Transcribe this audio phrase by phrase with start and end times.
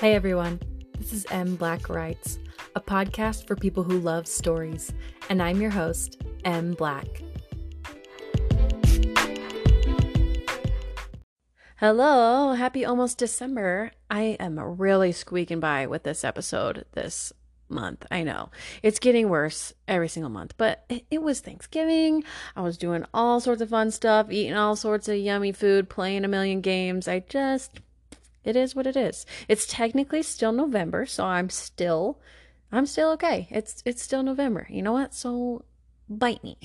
[0.00, 0.58] Hey everyone,
[0.96, 2.38] this is M Black Writes,
[2.74, 4.94] a podcast for people who love stories,
[5.28, 7.06] and I'm your host, M Black.
[11.76, 13.92] Hello, happy almost December.
[14.08, 17.34] I am really squeaking by with this episode this
[17.68, 18.06] month.
[18.10, 18.48] I know
[18.82, 22.24] it's getting worse every single month, but it, was Thanksgiving.
[22.56, 26.24] I was doing all sorts of fun stuff, eating all sorts of yummy food, playing
[26.24, 27.06] a million games.
[27.06, 27.80] I just,
[28.44, 29.26] it is what it is.
[29.48, 32.20] It's technically still November, so I'm still,
[32.72, 33.48] I'm still okay.
[33.50, 34.66] It's, it's still November.
[34.70, 35.14] You know what?
[35.14, 35.64] So
[36.08, 36.58] bite me.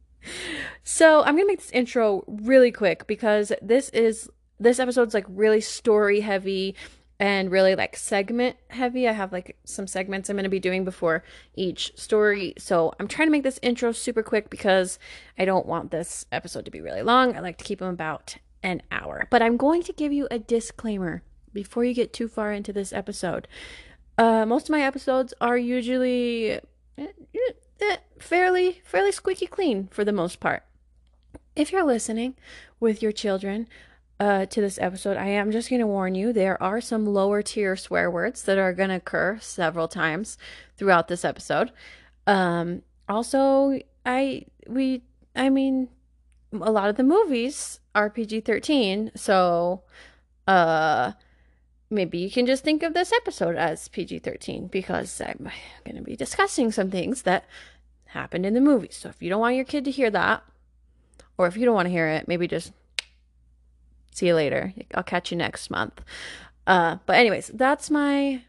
[0.82, 4.28] so I'm gonna make this intro really quick because this is
[4.60, 6.74] this episode's like really story heavy
[7.20, 9.08] and really like segment heavy.
[9.08, 12.54] I have like some segments I'm going to be doing before each story.
[12.58, 14.98] So I'm trying to make this intro super quick because
[15.38, 17.36] I don't want this episode to be really long.
[17.36, 19.26] I like to keep them about an hour.
[19.30, 21.22] But I'm going to give you a disclaimer
[21.52, 23.48] before you get too far into this episode.
[24.16, 26.52] Uh, most of my episodes are usually
[26.98, 27.06] eh,
[27.80, 30.64] eh, fairly fairly squeaky clean for the most part.
[31.54, 32.36] If you're listening
[32.80, 33.68] with your children,
[34.20, 37.42] uh, to this episode, I am just going to warn you there are some lower
[37.42, 40.36] tier swear words that are going to occur several times
[40.76, 41.70] throughout this episode.
[42.26, 45.02] Um, also, I we
[45.36, 45.88] I mean,
[46.52, 49.82] a lot of the movies are PG thirteen, so
[50.46, 51.12] uh,
[51.90, 55.50] maybe you can just think of this episode as PG thirteen because I'm
[55.84, 57.44] going to be discussing some things that
[58.06, 58.88] happened in the movie.
[58.90, 60.42] So if you don't want your kid to hear that,
[61.36, 62.72] or if you don't want to hear it, maybe just
[64.18, 64.74] See you later.
[64.96, 66.02] I'll catch you next month.
[66.66, 68.42] Uh, but anyways, that's my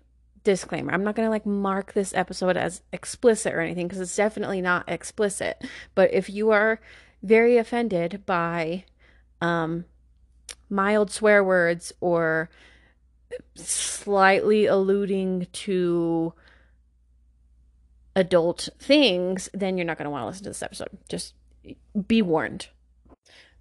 [0.43, 0.91] disclaimer.
[0.91, 4.61] I'm not going to like mark this episode as explicit or anything because it's definitely
[4.61, 5.63] not explicit.
[5.93, 6.79] But if you are
[7.21, 8.85] very offended by
[9.41, 9.85] um,
[10.69, 12.49] mild swear words or
[13.55, 16.33] slightly alluding to
[18.15, 20.89] adult things, then you're not going to want to listen to this episode.
[21.07, 21.33] Just
[22.07, 22.67] be warned.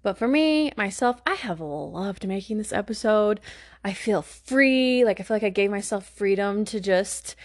[0.01, 3.41] But for me, myself, I have loved making this episode.
[3.83, 5.03] I feel free.
[5.03, 7.35] Like, I feel like I gave myself freedom to just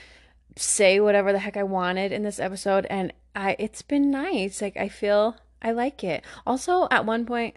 [0.56, 2.86] say whatever the heck I wanted in this episode.
[2.88, 4.62] And I, it's been nice.
[4.62, 6.22] Like, I feel I like it.
[6.46, 7.56] Also, at one point,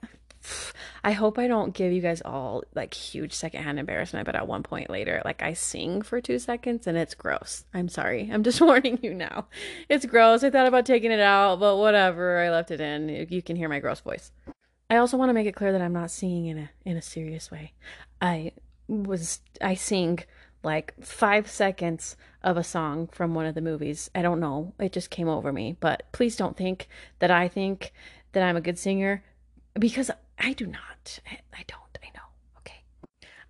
[1.04, 4.64] I hope I don't give you guys all like huge secondhand embarrassment, but at one
[4.64, 7.66] point later, like I sing for two seconds and it's gross.
[7.74, 8.30] I'm sorry.
[8.32, 9.48] I'm just warning you now.
[9.90, 10.44] It's gross.
[10.44, 12.40] I thought about taking it out, but whatever.
[12.40, 13.28] I left it in.
[13.30, 14.32] You can hear my gross voice.
[14.90, 17.02] I also want to make it clear that I'm not singing in a in a
[17.02, 17.74] serious way.
[18.22, 18.54] I
[18.88, 20.20] was I sing
[20.68, 24.12] like 5 seconds of a song from one of the movies.
[24.14, 24.74] I don't know.
[24.80, 25.78] It just came over me.
[25.80, 26.88] But please don't think
[27.20, 27.94] that I think
[28.34, 29.24] that I'm a good singer
[29.74, 31.20] because I do not.
[31.32, 31.98] I don't.
[32.04, 32.28] I know.
[32.60, 32.82] Okay.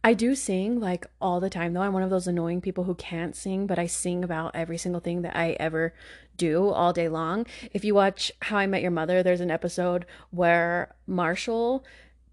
[0.03, 1.81] I do sing like all the time though.
[1.81, 5.01] I'm one of those annoying people who can't sing, but I sing about every single
[5.01, 5.93] thing that I ever
[6.37, 7.45] do all day long.
[7.73, 11.83] If you watch How I Met Your Mother, there's an episode where Marshall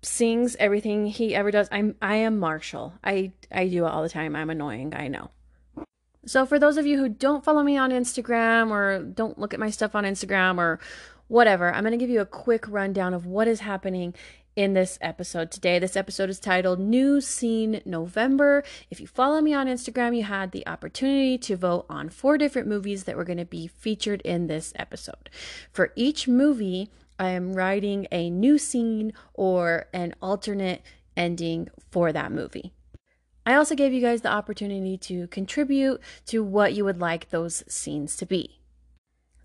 [0.04, 1.68] sings everything he ever does.
[1.72, 2.94] I'm I am Marshall.
[3.02, 4.36] I I do it all the time.
[4.36, 5.30] I'm annoying, I know.
[6.26, 9.60] So for those of you who don't follow me on Instagram or don't look at
[9.60, 10.80] my stuff on Instagram or
[11.28, 14.14] whatever, I'm going to give you a quick rundown of what is happening
[14.56, 15.78] in this episode today.
[15.78, 18.62] This episode is titled New Scene November.
[18.90, 22.68] If you follow me on Instagram, you had the opportunity to vote on four different
[22.68, 25.28] movies that were going to be featured in this episode.
[25.72, 30.82] For each movie, I am writing a new scene or an alternate
[31.16, 32.72] ending for that movie.
[33.46, 37.62] I also gave you guys the opportunity to contribute to what you would like those
[37.68, 38.60] scenes to be.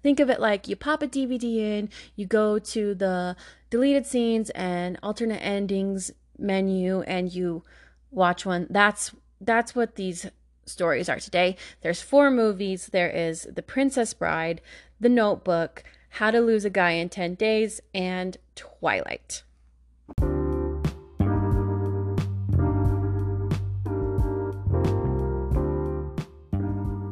[0.02, 3.36] Think of it like you pop a DVD in, you go to the
[3.70, 7.64] deleted scenes and alternate endings menu and you
[8.10, 8.68] watch one.
[8.70, 10.28] That's that's what these
[10.66, 11.58] stories are today.
[11.82, 12.88] There's four movies.
[12.88, 14.62] There is The Princess Bride,
[15.00, 19.44] The Notebook, How to Lose a Guy in 10 Days, and Twilight.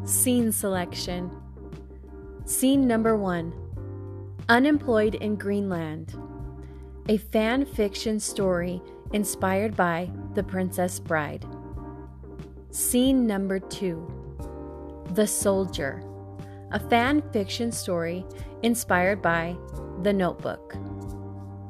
[0.05, 1.31] Scene selection.
[2.45, 3.53] Scene number one
[4.49, 6.15] Unemployed in Greenland.
[7.09, 8.81] A fan fiction story
[9.13, 11.45] inspired by The Princess Bride.
[12.71, 14.05] Scene number two
[15.11, 16.01] The Soldier.
[16.71, 18.25] A fan fiction story
[18.61, 19.55] inspired by
[20.03, 20.75] The Notebook.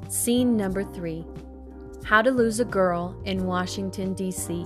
[0.10, 1.24] Scene number three
[2.04, 4.66] How to Lose a Girl in Washington, D.C.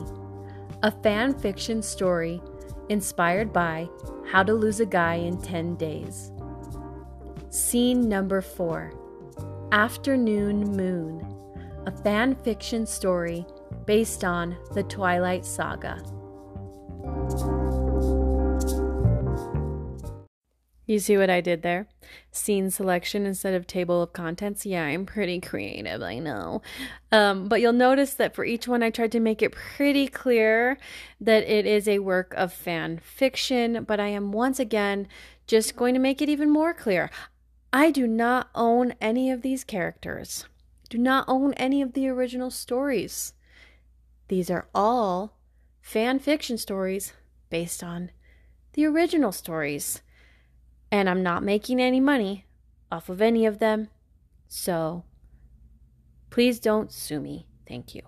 [0.84, 2.42] A fan fiction story
[2.88, 3.90] inspired by
[4.32, 6.32] How to Lose a Guy in 10 Days.
[7.50, 8.94] Scene number four
[9.74, 11.22] Afternoon Moon,
[11.86, 13.46] a fan fiction story
[13.86, 16.02] based on the Twilight Saga.
[20.92, 21.88] You see what I did there?
[22.34, 24.66] Scene selection instead of table of contents.
[24.66, 26.62] Yeah, I'm pretty creative, I know.
[27.14, 30.78] Um, but you'll notice that for each one, I tried to make it pretty clear
[31.22, 33.86] that it is a work of fan fiction.
[33.86, 35.08] But I am once again
[35.48, 37.10] just going to make it even more clear.
[37.72, 40.44] I do not own any of these characters,
[40.90, 43.32] do not own any of the original stories.
[44.28, 45.38] These are all
[45.80, 47.14] fan fiction stories
[47.50, 48.12] based on
[48.74, 50.02] the original stories.
[50.92, 52.46] And I'm not making any money
[52.92, 53.90] off of any of them.
[54.48, 55.06] So
[56.30, 57.48] please don't sue me.
[57.68, 58.02] Thank you.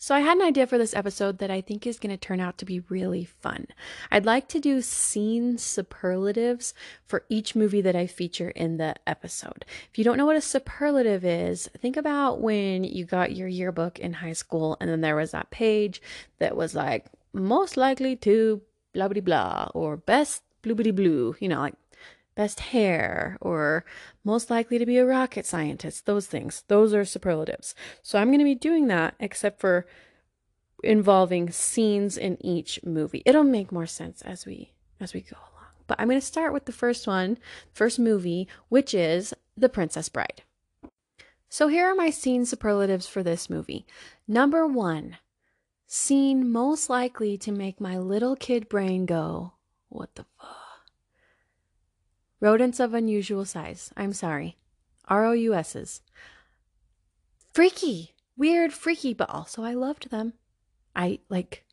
[0.00, 2.38] So, I had an idea for this episode that I think is going to turn
[2.38, 3.66] out to be really fun.
[4.12, 6.72] I'd like to do scene superlatives
[7.04, 9.64] for each movie that I feature in the episode.
[9.90, 13.98] If you don't know what a superlative is, think about when you got your yearbook
[13.98, 16.00] in high school and then there was that page
[16.38, 18.62] that was like, most likely to
[18.94, 21.74] blah blah blah, or best bloobity blue, you know, like
[22.34, 23.84] best hair or
[24.24, 26.62] most likely to be a rocket scientist, those things.
[26.68, 27.74] Those are superlatives.
[28.02, 29.86] So I'm going to be doing that except for
[30.84, 33.22] involving scenes in each movie.
[33.26, 35.72] It'll make more sense as we as we go along.
[35.86, 37.38] But I'm going to start with the first one,
[37.72, 40.42] first movie, which is The Princess Bride.
[41.48, 43.86] So here are my scene superlatives for this movie.
[44.26, 45.16] Number 1,
[45.86, 49.54] scene most likely to make my little kid brain go,
[49.88, 50.56] what the fuck?
[52.40, 53.90] Rodents of unusual size.
[53.96, 54.56] I'm sorry.
[55.10, 56.02] ROUSs.
[57.52, 58.14] Freaky.
[58.36, 60.34] Weird, freaky, but also I loved them.
[60.94, 61.64] I like.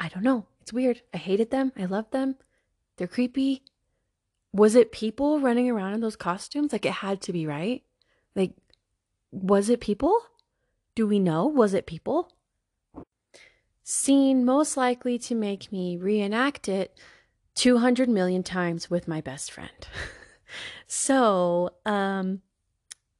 [0.00, 0.46] I don't know.
[0.62, 1.02] It's weird.
[1.12, 1.72] I hated them.
[1.76, 2.36] I loved them.
[2.96, 3.62] They're creepy.
[4.52, 6.72] Was it people running around in those costumes?
[6.72, 7.82] Like it had to be, right?
[8.34, 8.52] Like,
[9.30, 10.18] was it people?
[10.94, 11.46] Do we know?
[11.46, 12.32] Was it people?
[13.86, 16.98] Scene most likely to make me reenact it
[17.54, 19.86] 200 million times with my best friend.
[20.86, 22.40] so, um,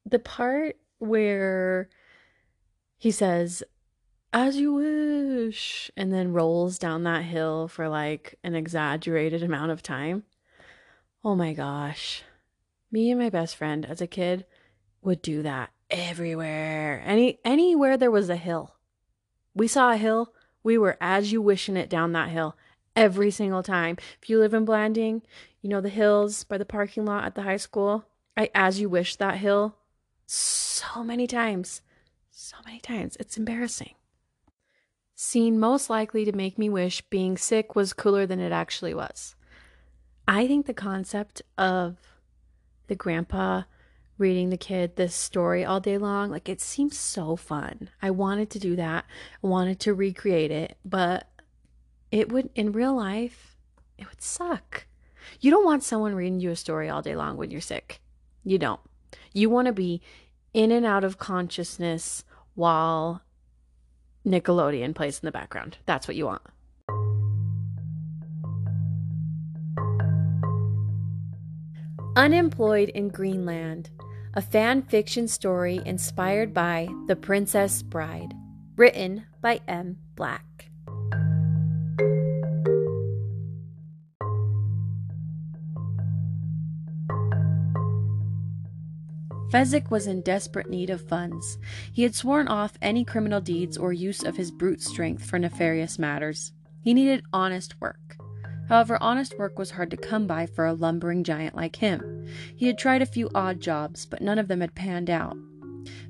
[0.06, 1.90] the part where
[2.96, 3.62] he says,
[4.32, 9.82] as you wish, and then rolls down that hill for like an exaggerated amount of
[9.82, 10.24] time.
[11.22, 12.22] Oh my gosh.
[12.90, 14.46] Me and my best friend as a kid
[15.02, 17.02] would do that everywhere.
[17.04, 18.76] Any anywhere there was a hill.
[19.54, 20.32] We saw a hill,
[20.64, 22.56] we were as you wishing it down that hill
[22.96, 23.96] every single time.
[24.20, 25.22] If you live in Blanding,
[25.60, 28.06] you know the hills by the parking lot at the high school.
[28.36, 29.76] I as you wish that hill
[30.26, 31.82] so many times.
[32.30, 33.16] So many times.
[33.20, 33.94] It's embarrassing.
[35.14, 39.36] Scene most likely to make me wish being sick was cooler than it actually was.
[40.26, 41.98] I think the concept of
[42.88, 43.62] the grandpa
[44.18, 47.90] reading the kid this story all day long, like it seems so fun.
[48.00, 49.04] I wanted to do that.
[49.42, 51.28] I wanted to recreate it, but
[52.10, 53.56] it would in real life
[53.98, 54.86] it would suck.
[55.40, 58.00] You don't want someone reading you a story all day long when you're sick.
[58.44, 58.80] You don't.
[59.32, 60.02] You want to be
[60.52, 62.24] in and out of consciousness
[62.54, 63.22] while
[64.26, 65.78] nickelodeon plays in the background.
[65.86, 66.42] That's what you want
[72.16, 73.90] Unemployed in Greenland,
[74.34, 78.32] a fan fiction story inspired by The Princess Bride,
[78.76, 79.98] written by M.
[80.14, 80.70] Black.
[89.50, 91.58] Fezzik was in desperate need of funds.
[91.92, 95.98] He had sworn off any criminal deeds or use of his brute strength for nefarious
[95.98, 96.52] matters.
[96.80, 98.16] He needed honest work.
[98.68, 102.26] However, honest work was hard to come by for a lumbering giant like him.
[102.56, 105.36] He had tried a few odd jobs, but none of them had panned out.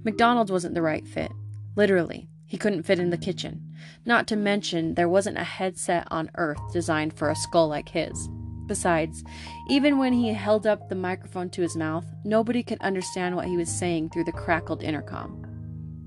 [0.05, 1.33] McDonald's wasn't the right fit.
[1.77, 3.75] Literally, he couldn't fit in the kitchen.
[4.07, 8.29] Not to mention, there wasn't a headset on Earth designed for a skull like his.
[8.67, 9.25] Besides,
[9.69, 13.57] even when he held up the microphone to his mouth, nobody could understand what he
[13.57, 15.45] was saying through the crackled intercom.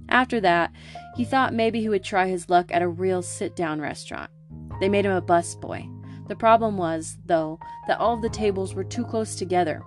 [0.09, 0.71] After that,
[1.15, 4.31] he thought maybe he would try his luck at a real sit down restaurant.
[4.79, 5.96] They made him a busboy.
[6.27, 9.83] The problem was, though, that all of the tables were too close together.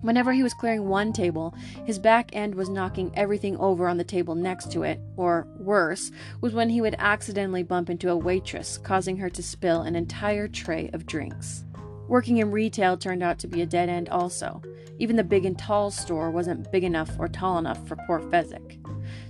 [0.00, 1.54] Whenever he was clearing one table,
[1.86, 6.10] his back end was knocking everything over on the table next to it, or worse,
[6.42, 10.46] was when he would accidentally bump into a waitress, causing her to spill an entire
[10.46, 11.64] tray of drinks.
[12.06, 14.60] Working in retail turned out to be a dead end, also.
[14.98, 18.78] Even the big and tall store wasn't big enough or tall enough for poor Fezzik.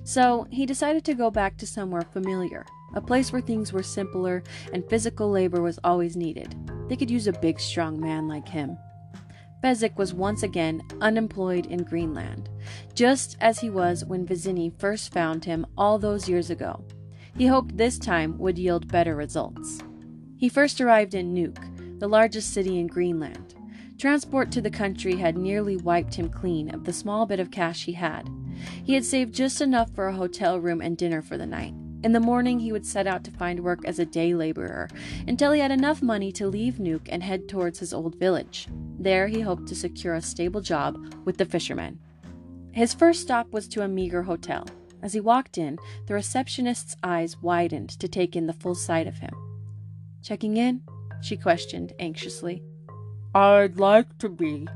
[0.03, 4.43] So he decided to go back to somewhere familiar, a place where things were simpler
[4.73, 6.55] and physical labor was always needed.
[6.89, 8.79] They could use a big, strong man like him.
[9.63, 12.51] Fezzik was once again unemployed in Greenland,
[12.95, 16.85] just as he was when Vizzini first found him all those years ago.
[17.37, 19.83] He hoped this time would yield better results.
[20.37, 23.55] He first arrived in Nuuk, the largest city in Greenland.
[23.99, 27.85] Transport to the country had nearly wiped him clean of the small bit of cash
[27.85, 28.29] he had.
[28.85, 31.75] He had saved just enough for a hotel room and dinner for the night.
[32.05, 34.91] In the morning, he would set out to find work as a day laborer
[35.27, 38.69] until he had enough money to leave Nuuk and head towards his old village.
[38.99, 41.99] There, he hoped to secure a stable job with the fishermen.
[42.73, 44.67] His first stop was to a meager hotel.
[45.03, 49.19] As he walked in, the receptionist's eyes widened to take in the full sight of
[49.19, 49.33] him.
[50.23, 50.83] Checking in?
[51.23, 52.63] she questioned anxiously.
[53.35, 54.69] I'd like to be.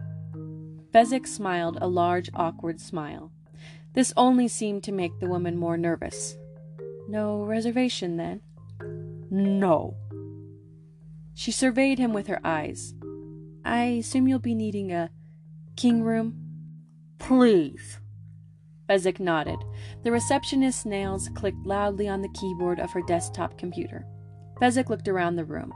[0.95, 3.33] Fezzik smiled a large, awkward smile.
[3.93, 6.39] This only seemed to make the woman more nervous.
[7.11, 8.43] No reservation, then?
[9.31, 9.97] No.
[11.33, 12.93] She surveyed him with her eyes.
[13.65, 15.09] I assume you'll be needing a
[15.75, 16.35] king room?
[17.19, 17.99] Please.
[18.91, 19.59] Fezzik nodded.
[20.03, 24.05] The receptionist's nails clicked loudly on the keyboard of her desktop computer.
[24.61, 25.73] Fezzik looked around the room.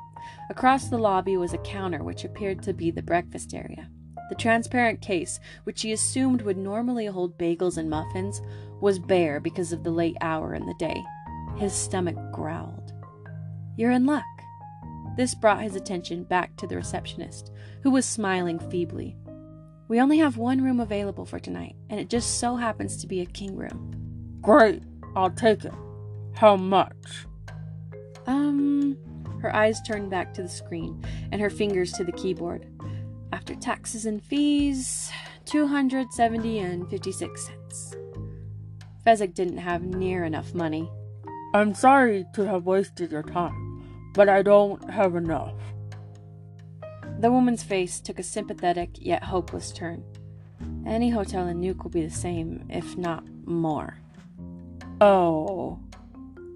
[0.51, 3.89] Across the lobby was a counter which appeared to be the breakfast area.
[4.29, 8.43] The transparent case, which he assumed would normally hold bagels and muffins,
[8.83, 11.03] was bare because of the late hour in the day.
[11.57, 12.93] His stomach growled.
[13.77, 14.25] You're in luck.
[15.17, 19.17] This brought his attention back to the receptionist, who was smiling feebly.
[19.89, 23.21] We only have one room available for tonight, and it just so happens to be
[23.21, 24.39] a king room.
[24.41, 24.83] Great,
[25.15, 25.75] I'll take it.
[26.35, 27.27] How much?
[28.27, 28.97] Um,
[29.41, 32.67] her eyes turned back to the screen and her fingers to the keyboard.
[33.33, 35.11] After taxes and fees,
[35.45, 37.97] 270 and 56 cents.
[39.05, 40.91] Fezzik didn't have near enough money.
[41.55, 45.55] I'm sorry to have wasted your time, but I don't have enough.
[47.19, 50.03] The woman's face took a sympathetic yet hopeless turn.
[50.87, 53.99] Any hotel in Nuuk will be the same, if not more.
[54.99, 55.79] Oh,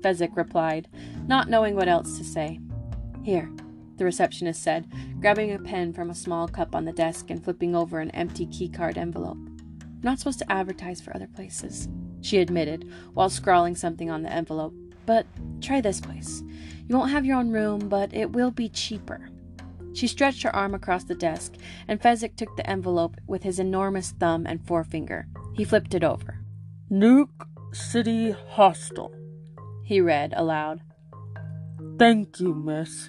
[0.01, 0.89] Fezzik replied,
[1.27, 2.59] not knowing what else to say.
[3.23, 3.51] Here,
[3.97, 7.77] the receptionist said, grabbing a pen from a small cup on the desk and flipping
[7.77, 9.37] over an empty keycard envelope.
[9.83, 11.89] I'm not supposed to advertise for other places,
[12.23, 14.75] she admitted, while scrawling something on the envelope.
[15.07, 15.27] But
[15.61, 16.43] try this place.
[16.89, 19.29] You won't have your own room, but it will be cheaper.
[19.95, 21.55] She stretched her arm across the desk,
[21.89, 25.27] and Fezzik took the envelope with his enormous thumb and forefinger.
[25.55, 26.41] He flipped it over.
[26.91, 27.31] Nuuk
[27.73, 29.15] City Hostel,
[29.83, 30.83] he read aloud.
[31.99, 33.09] Thank you, miss.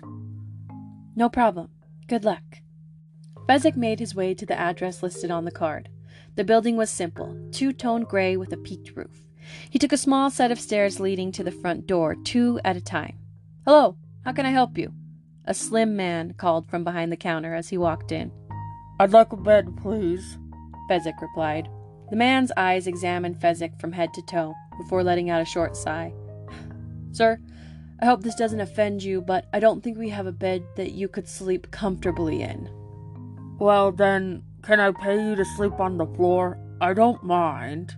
[1.15, 1.69] No problem.
[2.07, 2.43] Good luck.
[3.49, 5.89] Fezzik made his way to the address listed on the card.
[6.35, 9.26] The building was simple, two tone gray with a peaked roof.
[9.69, 12.81] He took a small set of stairs leading to the front door, two at a
[12.81, 13.17] time.
[13.65, 14.93] Hello, how can I help you?
[15.45, 18.31] A slim man called from behind the counter as he walked in.
[18.99, 20.37] I'd like a bed, please,
[20.89, 21.69] Fezzik replied.
[22.09, 26.13] The man's eyes examined Fezzik from head to toe before letting out a short sigh.
[27.11, 27.39] Sir,
[27.99, 30.91] I hope this doesn't offend you, but I don't think we have a bed that
[30.91, 32.69] you could sleep comfortably in.
[33.59, 36.59] Well, then, can I pay you to sleep on the floor?
[36.79, 37.95] I don't mind.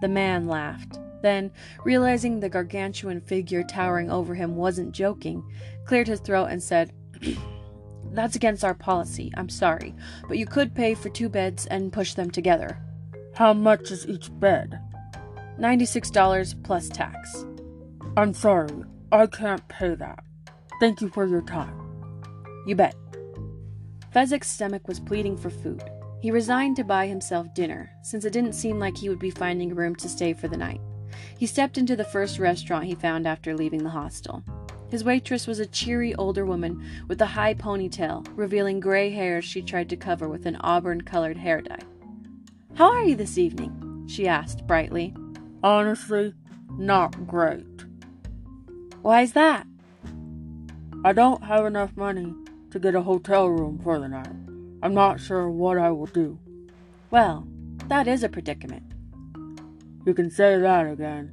[0.00, 0.98] The man laughed.
[1.22, 1.50] Then,
[1.84, 5.42] realizing the gargantuan figure towering over him wasn't joking,
[5.84, 6.92] cleared his throat and said,
[8.12, 9.32] That's against our policy.
[9.36, 9.94] I'm sorry,
[10.28, 12.78] but you could pay for two beds and push them together.
[13.34, 14.80] How much is each bed?
[15.58, 17.44] $96 plus tax.
[18.16, 18.84] I'm sorry.
[19.12, 20.24] I can't pay that.
[20.80, 21.78] Thank you for your time.
[22.66, 22.94] You bet.
[24.14, 25.82] Fezzik's stomach was pleading for food.
[26.20, 29.72] He resigned to buy himself dinner, since it didn't seem like he would be finding
[29.72, 30.80] a room to stay for the night.
[31.38, 34.42] He stepped into the first restaurant he found after leaving the hostel.
[34.88, 39.60] His waitress was a cheery older woman with a high ponytail, revealing gray hairs she
[39.60, 41.80] tried to cover with an auburn colored hair dye.
[42.74, 44.04] How are you this evening?
[44.08, 45.14] she asked brightly.
[45.62, 46.32] Honestly,
[46.78, 47.84] not great.
[49.02, 49.66] Why's that?
[51.04, 52.34] I don't have enough money
[52.70, 54.55] to get a hotel room for the night.
[54.82, 56.38] I'm not sure what I will do.
[57.10, 57.46] Well,
[57.88, 58.82] that is a predicament.
[60.04, 61.32] You can say that again.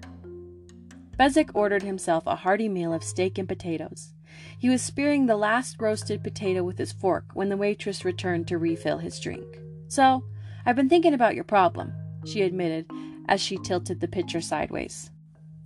[1.19, 4.13] Fezzik ordered himself a hearty meal of steak and potatoes.
[4.57, 8.57] He was spearing the last roasted potato with his fork when the waitress returned to
[8.57, 9.45] refill his drink.
[9.87, 10.23] So,
[10.65, 11.93] I've been thinking about your problem,
[12.25, 12.89] she admitted
[13.27, 15.11] as she tilted the pitcher sideways.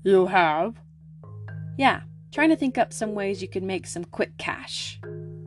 [0.03, 0.75] You have?
[1.77, 5.00] Yeah, trying to think up some ways you could make some quick cash.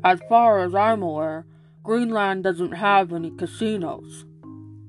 [0.02, 1.44] As far as I'm aware,
[1.90, 4.25] Greenland doesn't have any casinos.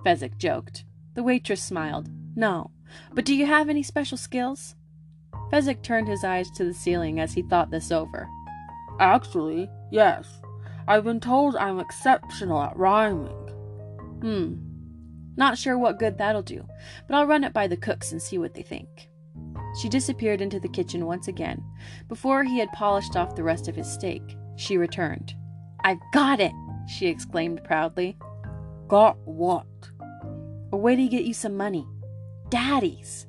[0.05, 0.85] Fezzik joked.
[1.15, 2.11] The waitress smiled.
[2.35, 2.69] No,
[3.11, 4.75] but do you have any special skills?
[5.51, 8.27] Fezzik turned his eyes to the ceiling as he thought this over.
[8.99, 10.41] Actually, yes.
[10.87, 13.49] I've been told I'm exceptional at rhyming.
[14.21, 14.57] Hmm.
[15.35, 16.67] Not sure what good that'll do,
[17.07, 19.09] but I'll run it by the cooks and see what they think.
[19.81, 21.63] She disappeared into the kitchen once again.
[22.07, 24.21] Before he had polished off the rest of his steak,
[24.55, 25.33] she returned.
[25.83, 26.51] I've got it,
[26.87, 28.17] she exclaimed proudly.
[28.87, 29.65] Got what?
[30.71, 31.87] A way to get you some money.
[32.49, 33.27] Daddy's.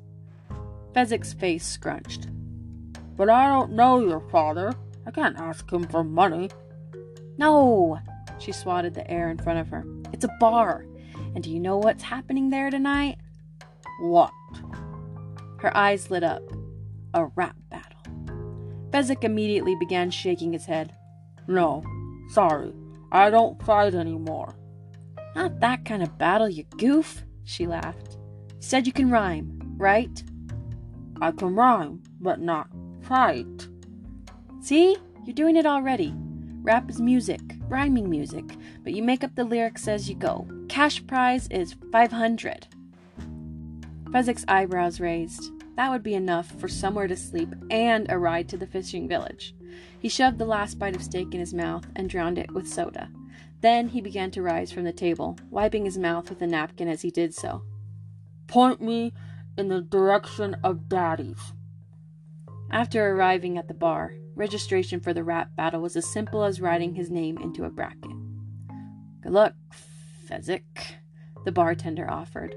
[0.93, 2.27] Fezzik's face scrunched.
[3.15, 4.73] But I don't know your father.
[5.05, 6.49] I can't ask him for money.
[7.37, 7.99] No!
[8.39, 9.85] She swatted the air in front of her.
[10.11, 10.85] It's a bar.
[11.35, 13.17] And do you know what's happening there tonight?
[14.01, 14.31] What?
[15.59, 16.43] Her eyes lit up.
[17.13, 17.99] A rap battle.
[18.91, 20.93] Fezzik immediately began shaking his head.
[21.47, 21.83] No,
[22.29, 22.73] sorry.
[23.13, 24.55] I don't fight anymore.
[25.35, 28.17] Not that kind of battle, you goof, she laughed.
[28.49, 30.23] You said you can rhyme, right?
[31.21, 32.69] I can rhyme, but not
[33.03, 33.67] fight.
[34.61, 34.97] See?
[35.25, 36.13] You're doing it already.
[36.63, 37.39] Rap is music,
[37.69, 40.47] rhyming music, but you make up the lyrics as you go.
[40.67, 42.67] Cash prize is 500.
[44.05, 45.51] Fezzik's eyebrows raised.
[45.75, 49.55] That would be enough for somewhere to sleep and a ride to the fishing village.
[49.99, 53.09] He shoved the last bite of steak in his mouth and drowned it with soda.
[53.61, 57.01] Then he began to rise from the table, wiping his mouth with a napkin as
[57.01, 57.63] he did so.
[58.47, 59.13] Point me
[59.57, 61.53] in the direction of Daddy's.
[62.69, 66.95] After arriving at the bar, registration for the rap battle was as simple as writing
[66.95, 68.11] his name into a bracket.
[69.21, 69.53] Good luck,
[70.27, 70.95] Fezzik,
[71.45, 72.55] the bartender offered.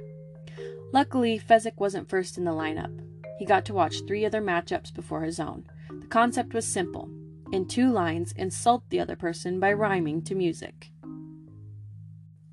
[0.93, 3.01] Luckily, Fezzik wasn't first in the lineup.
[3.39, 5.67] He got to watch three other matchups before his own.
[6.07, 7.11] The concept was simple.
[7.51, 10.93] In two lines, insult the other person by rhyming to music.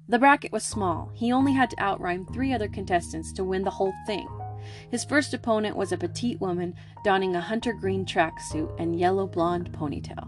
[0.09, 1.11] The bracket was small.
[1.13, 4.27] He only had to outrhyme three other contestants to win the whole thing.
[4.89, 9.71] His first opponent was a petite woman donning a hunter green tracksuit and yellow blonde
[9.71, 10.27] ponytail.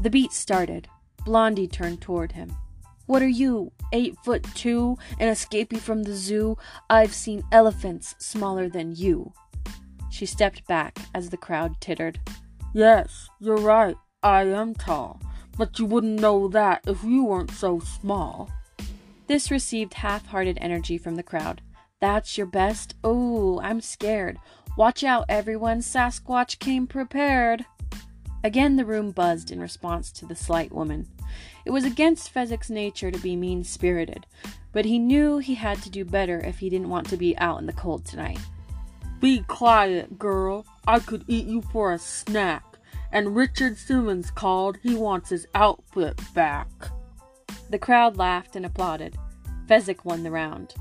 [0.00, 0.88] The beat started.
[1.26, 2.56] Blondie turned toward him.
[3.08, 6.58] What are you, eight foot two, an escapee from the zoo?
[6.90, 9.32] I've seen elephants smaller than you.
[10.10, 12.20] She stepped back as the crowd tittered.
[12.74, 13.96] Yes, you're right.
[14.22, 15.22] I am tall.
[15.56, 18.50] But you wouldn't know that if you weren't so small.
[19.26, 21.62] This received half hearted energy from the crowd.
[22.02, 22.94] That's your best?
[23.02, 24.36] Oh, I'm scared.
[24.76, 25.78] Watch out, everyone.
[25.78, 27.64] Sasquatch came prepared.
[28.44, 31.08] Again, the room buzzed in response to the slight woman.
[31.68, 34.24] It was against Fezzik's nature to be mean spirited,
[34.72, 37.60] but he knew he had to do better if he didn't want to be out
[37.60, 38.38] in the cold tonight.
[39.20, 40.64] Be quiet, girl.
[40.86, 42.64] I could eat you for a snack.
[43.12, 44.78] And Richard Simmons called.
[44.82, 46.70] He wants his outfit back.
[47.68, 49.18] The crowd laughed and applauded.
[49.66, 50.72] Fezzik won the round.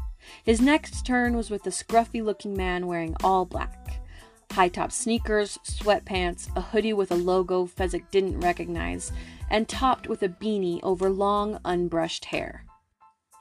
[0.45, 4.06] His next turn was with a scruffy looking man wearing all black
[4.51, 9.11] high top sneakers, sweatpants, a hoodie with a logo Fezzik didn't recognize,
[9.49, 12.65] and topped with a beanie over long, unbrushed hair.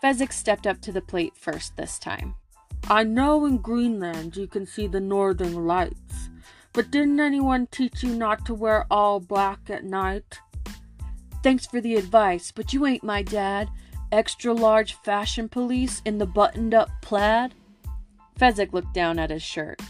[0.03, 2.35] Fezzik stepped up to the plate first this time.
[2.88, 6.31] I know in Greenland you can see the northern lights,
[6.73, 10.40] but didn't anyone teach you not to wear all black at night?
[11.42, 13.71] Thanks for the advice, but you ain't my dad.
[14.12, 17.55] Extra large fashion police in the buttoned up plaid?
[18.38, 19.81] Fezzik looked down at his shirt.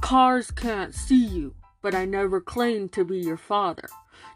[0.00, 3.88] Cars can't see you, but I never claimed to be your father.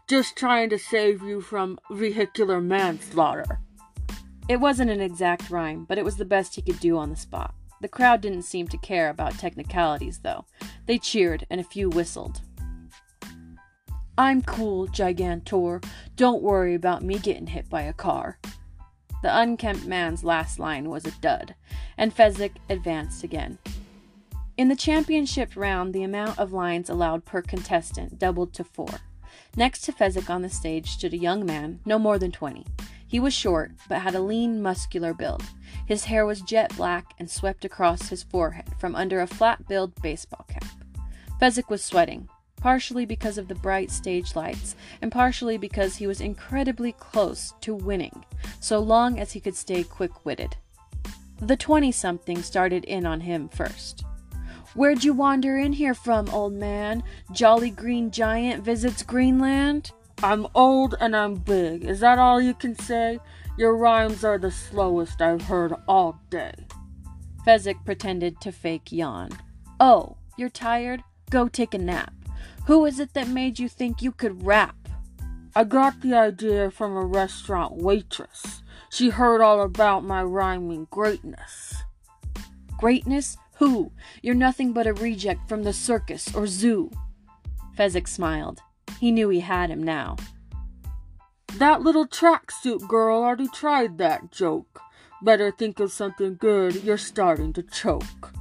[0.07, 3.59] Just trying to save you from vehicular manslaughter.
[4.49, 7.15] It wasn't an exact rhyme, but it was the best he could do on the
[7.15, 7.53] spot.
[7.81, 10.45] The crowd didn't seem to care about technicalities, though.
[10.85, 12.41] They cheered, and a few whistled.
[14.17, 15.83] I'm cool, Gigantor.
[16.15, 18.37] Don't worry about me getting hit by a car.
[19.23, 21.55] The unkempt man's last line was a dud,
[21.97, 23.57] and Fezzik advanced again.
[24.55, 28.99] In the championship round, the amount of lines allowed per contestant doubled to four.
[29.55, 32.63] Next to Fezzik on the stage stood a young man, no more than 20.
[33.07, 35.41] He was short, but had a lean, muscular build.
[35.87, 39.99] His hair was jet black and swept across his forehead from under a flat billed
[40.03, 40.65] baseball cap.
[41.41, 46.21] Fezzik was sweating, partially because of the bright stage lights, and partially because he was
[46.21, 48.23] incredibly close to winning,
[48.59, 50.57] so long as he could stay quick witted.
[51.39, 54.05] The 20 something started in on him first.
[54.75, 57.03] Where'd you wander in here from, old man?
[57.31, 59.91] Jolly Green Giant visits Greenland?
[60.23, 61.83] I'm old and I'm big.
[61.83, 63.19] Is that all you can say?
[63.55, 66.53] Your rhymes are the slowest I've heard all day.
[67.45, 69.29] Fezzik pretended to fake yawn.
[69.79, 71.03] Oh, you're tired?
[71.29, 72.13] Go take a nap.
[72.65, 74.75] Who is it that made you think you could rap?
[75.55, 78.63] I got the idea from a restaurant waitress.
[78.89, 81.75] She heard all about my rhyming greatness.
[82.79, 83.37] Greatness?
[84.21, 86.91] You're nothing but a reject from the circus or zoo.
[87.77, 88.61] Fezzik smiled.
[88.99, 90.17] He knew he had him now.
[91.57, 94.81] That little tracksuit girl already tried that joke.
[95.21, 98.33] Better think of something good, you're starting to choke.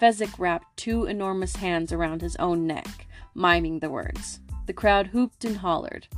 [0.00, 4.40] Fezzik wrapped two enormous hands around his own neck, miming the words.
[4.66, 6.08] The crowd hooped and hollered.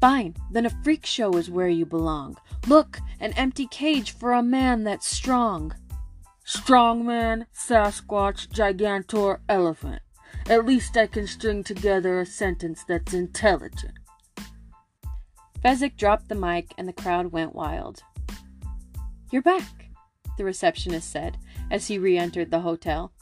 [0.00, 2.36] Fine, then a freak show is where you belong.
[2.66, 5.74] Look, an empty cage for a man that's strong.
[6.54, 10.02] Strong man, Sasquatch, Gigantor, Elephant.
[10.50, 13.94] At least I can string together a sentence that's intelligent.
[15.64, 18.02] Fezzik dropped the mic and the crowd went wild.
[19.30, 19.88] You're back,
[20.36, 21.38] the receptionist said
[21.70, 23.14] as he re entered the hotel.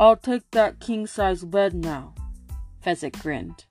[0.00, 2.14] I'll take that king size bed now.
[2.82, 3.66] Fezzik grinned.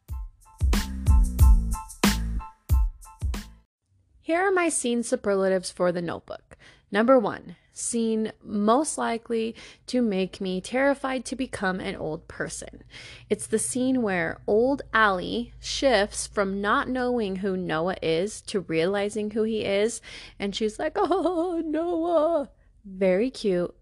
[4.22, 6.56] Here are my scene superlatives for the notebook.
[6.92, 9.56] Number one, scene most likely
[9.88, 12.84] to make me terrified to become an old person.
[13.30, 19.32] It's the scene where old Allie shifts from not knowing who Noah is to realizing
[19.32, 20.02] who he is,
[20.40, 22.50] and she's like, Oh, Noah.
[22.86, 23.74] Very cute,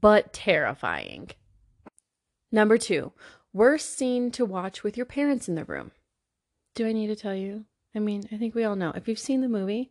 [0.00, 1.30] but terrifying.
[2.52, 3.12] Number two,
[3.52, 5.90] worst scene to watch with your parents in the room.
[6.74, 7.64] Do I need to tell you?
[7.94, 8.92] I mean, I think we all know.
[8.94, 9.90] If you've seen the movie,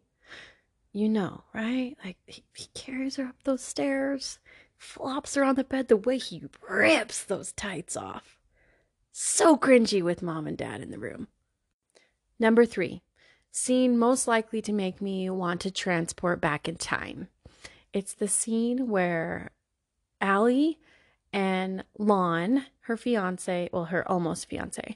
[0.95, 1.97] you know, right?
[2.05, 4.39] Like he, he, carries her up those stairs,
[4.77, 8.39] flops her on the bed, the way he rips those tights off.
[9.11, 11.27] So cringy with mom and dad in the room.
[12.39, 13.01] Number three,
[13.51, 17.27] scene most likely to make me want to transport back in time.
[17.91, 19.51] It's the scene where
[20.21, 20.79] Allie
[21.33, 24.95] and Lon, her fiance, well, her almost fiance,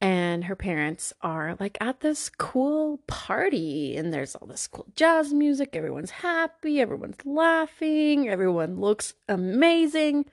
[0.00, 5.32] and her parents are like at this cool party and there's all this cool jazz
[5.32, 10.24] music everyone's happy everyone's laughing everyone looks amazing.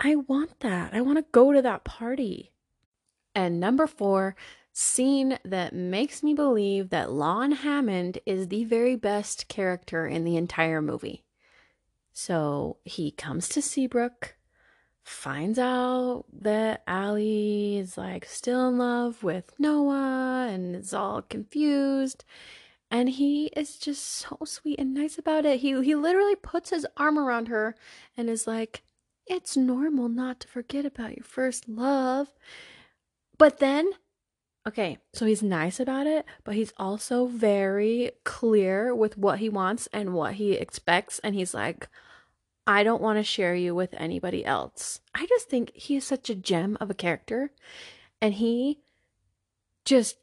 [0.00, 0.94] I want that.
[0.94, 2.52] I want to go to that party.
[3.34, 4.36] And number 4
[4.72, 10.36] scene that makes me believe that lon hammond is the very best character in the
[10.36, 11.24] entire movie.
[12.12, 14.36] So he comes to seabrook
[15.08, 22.24] finds out that Allie is like still in love with Noah and is all confused.
[22.90, 25.60] And he is just so sweet and nice about it.
[25.60, 27.74] He he literally puts his arm around her
[28.16, 28.82] and is like,
[29.26, 32.32] "It's normal not to forget about your first love."
[33.38, 33.92] But then
[34.66, 39.88] Okay, so he's nice about it, but he's also very clear with what he wants
[39.94, 41.88] and what he expects and he's like,
[42.68, 45.00] I don't want to share you with anybody else.
[45.14, 47.50] I just think he is such a gem of a character.
[48.20, 48.80] And he
[49.86, 50.16] just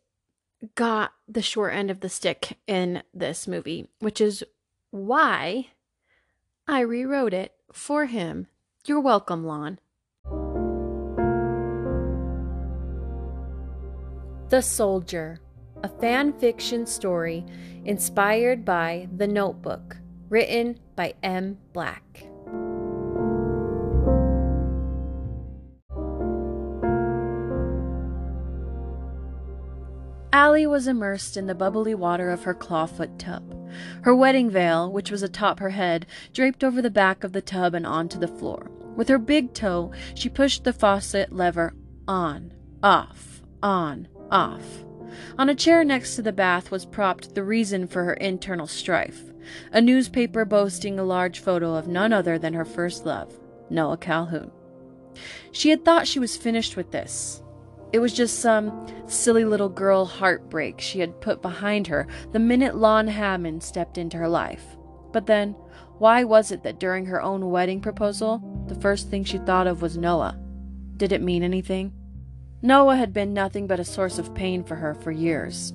[0.75, 4.43] got the short end of the stick in this movie, which is
[4.91, 5.69] why
[6.67, 8.45] I rewrote it for him.
[8.85, 9.79] You're welcome, Lon.
[14.49, 15.39] The Soldier,
[15.81, 17.43] a fan fiction story
[17.85, 19.97] inspired by The Notebook,
[20.29, 21.57] written by M.
[21.73, 22.29] Black.
[30.35, 33.71] Allie was immersed in the bubbly water of her clawfoot tub.
[34.01, 37.73] Her wedding veil, which was atop her head, draped over the back of the tub
[37.73, 38.69] and onto the floor.
[38.97, 41.73] With her big toe, she pushed the faucet lever
[42.05, 42.51] on,
[42.83, 44.83] off, on, off.
[45.37, 49.31] On a chair next to the bath was propped the reason for her internal strife
[49.71, 54.51] a newspaper boasting a large photo of none other than her first love, Noah Calhoun.
[55.53, 57.41] She had thought she was finished with this.
[57.93, 62.75] It was just some silly little girl heartbreak she had put behind her the minute
[62.75, 64.75] Lon Hammond stepped into her life.
[65.11, 65.55] But then,
[65.97, 69.81] why was it that during her own wedding proposal, the first thing she thought of
[69.81, 70.37] was Noah?
[70.97, 71.93] Did it mean anything?
[72.61, 75.73] Noah had been nothing but a source of pain for her for years.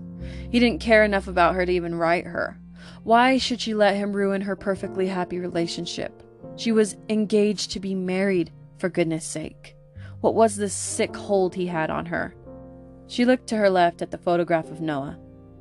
[0.50, 2.58] He didn't care enough about her to even write her.
[3.02, 6.22] Why should she let him ruin her perfectly happy relationship?
[6.56, 9.76] She was engaged to be married, for goodness sake.
[10.20, 12.34] What was this sick hold he had on her?
[13.06, 15.18] She looked to her left at the photograph of Noah.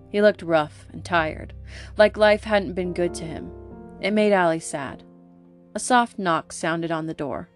[0.10, 1.54] He looked rough and tired,
[1.98, 3.52] like life hadn't been good to him.
[4.02, 5.04] It made Allie sad.
[5.76, 7.50] A soft knock sounded on the door.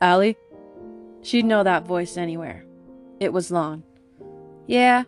[0.00, 0.36] Allie?
[1.22, 2.64] She'd know that voice anywhere.
[3.20, 3.84] It was Lon.
[4.66, 5.04] Yeah.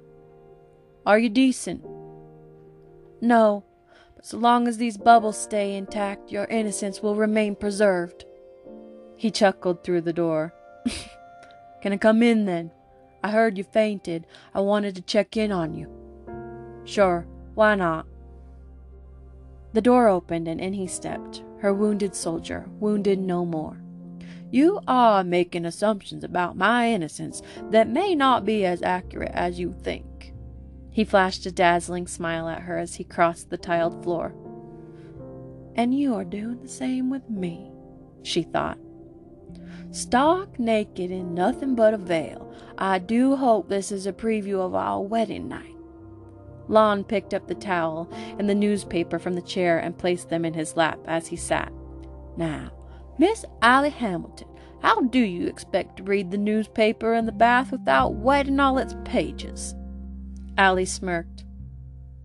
[1.07, 1.85] Are you decent?
[3.20, 3.64] No,
[4.16, 8.24] but so long as these bubbles stay intact, your innocence will remain preserved.
[9.16, 10.55] He chuckled through the door.
[11.82, 12.70] Can I come in then?
[13.22, 14.26] I heard you fainted.
[14.54, 15.90] I wanted to check in on you.
[16.84, 18.06] Sure, why not?
[19.72, 23.80] The door opened and in he stepped, her wounded soldier, wounded no more.
[24.50, 29.74] You are making assumptions about my innocence that may not be as accurate as you
[29.82, 30.32] think.
[30.90, 34.32] He flashed a dazzling smile at her as he crossed the tiled floor.
[35.76, 37.70] and you are doing the same with me,
[38.22, 38.78] she thought.
[39.90, 42.52] Stark naked in nothing but a veil.
[42.78, 45.76] I do hope this is a preview of our wedding night.
[46.68, 50.54] Lon picked up the towel and the newspaper from the chair and placed them in
[50.54, 51.72] his lap as he sat.
[52.36, 52.72] Now,
[53.18, 54.48] Miss Allie Hamilton,
[54.82, 58.96] how do you expect to read the newspaper in the bath without wetting all its
[59.04, 59.74] pages?
[60.58, 61.44] Allie smirked.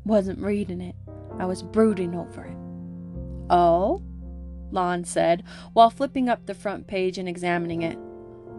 [0.06, 0.96] Wasn't reading it.
[1.38, 2.58] I was brooding over it.
[3.50, 4.02] Oh?
[4.72, 7.98] Lon said, while flipping up the front page and examining it.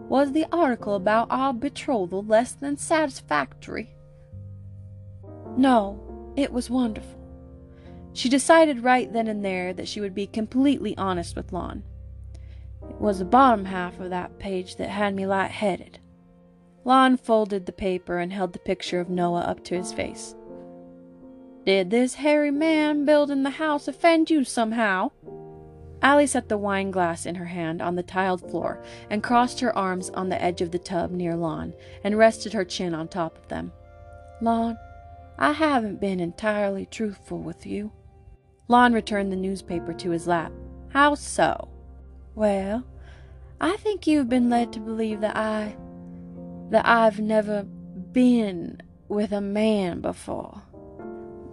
[0.09, 3.95] Was the article about our betrothal less than satisfactory?
[5.55, 7.19] No, it was wonderful.
[8.13, 11.83] She decided right then and there that she would be completely honest with Lon.
[12.89, 15.99] It was the bottom half of that page that had me light-headed.
[16.83, 20.35] Lon folded the paper and held the picture of Noah up to his face.
[21.65, 25.11] Did this hairy man building the house offend you somehow?
[26.01, 29.75] Allie set the wine glass in her hand on the tiled floor and crossed her
[29.77, 33.37] arms on the edge of the tub near Lon and rested her chin on top
[33.37, 33.71] of them.
[34.41, 34.77] Lon,
[35.37, 37.91] I haven't been entirely truthful with you.
[38.67, 40.51] Lon returned the newspaper to his lap.
[40.89, 41.69] How so?
[42.35, 42.83] Well,
[43.59, 45.75] I think you've been led to believe that I.
[46.69, 50.61] that I've never been with a man before.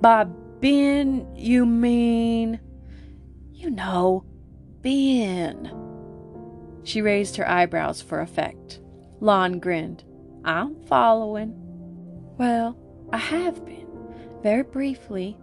[0.01, 0.25] By
[0.61, 2.61] been, you mean.
[3.53, 4.25] You know,
[4.89, 5.71] been.
[6.83, 8.81] She raised her eyebrows for effect.
[9.21, 10.03] Lon grinned.
[10.47, 11.53] I'm following.
[12.39, 12.79] Well,
[13.13, 13.87] I have been,
[14.43, 15.37] very briefly,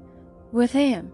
[0.51, 1.11] with him.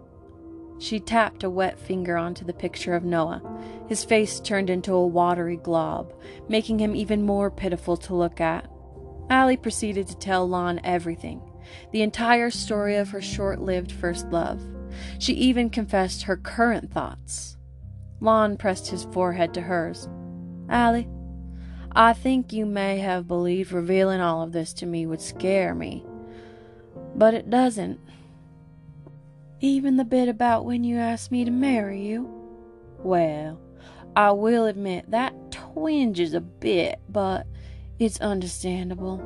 [0.79, 3.41] She tapped a wet finger onto the picture of Noah.
[3.89, 6.13] His face turned into a watery glob,
[6.47, 8.71] making him even more pitiful to look at.
[9.29, 11.41] Allie proceeded to tell Lon everything
[11.91, 14.65] the entire story of her short lived first love.
[15.19, 17.57] She even confessed her current thoughts.
[18.21, 20.07] Lon pressed his forehead to hers.
[20.69, 21.09] Allie,
[21.91, 26.05] I think you may have believed revealing all of this to me would scare me,
[27.15, 27.99] but it doesn't.
[29.59, 32.29] Even the bit about when you asked me to marry you?
[32.99, 33.59] Well,
[34.15, 37.47] I will admit that twinges a bit, but
[37.99, 39.21] it's understandable.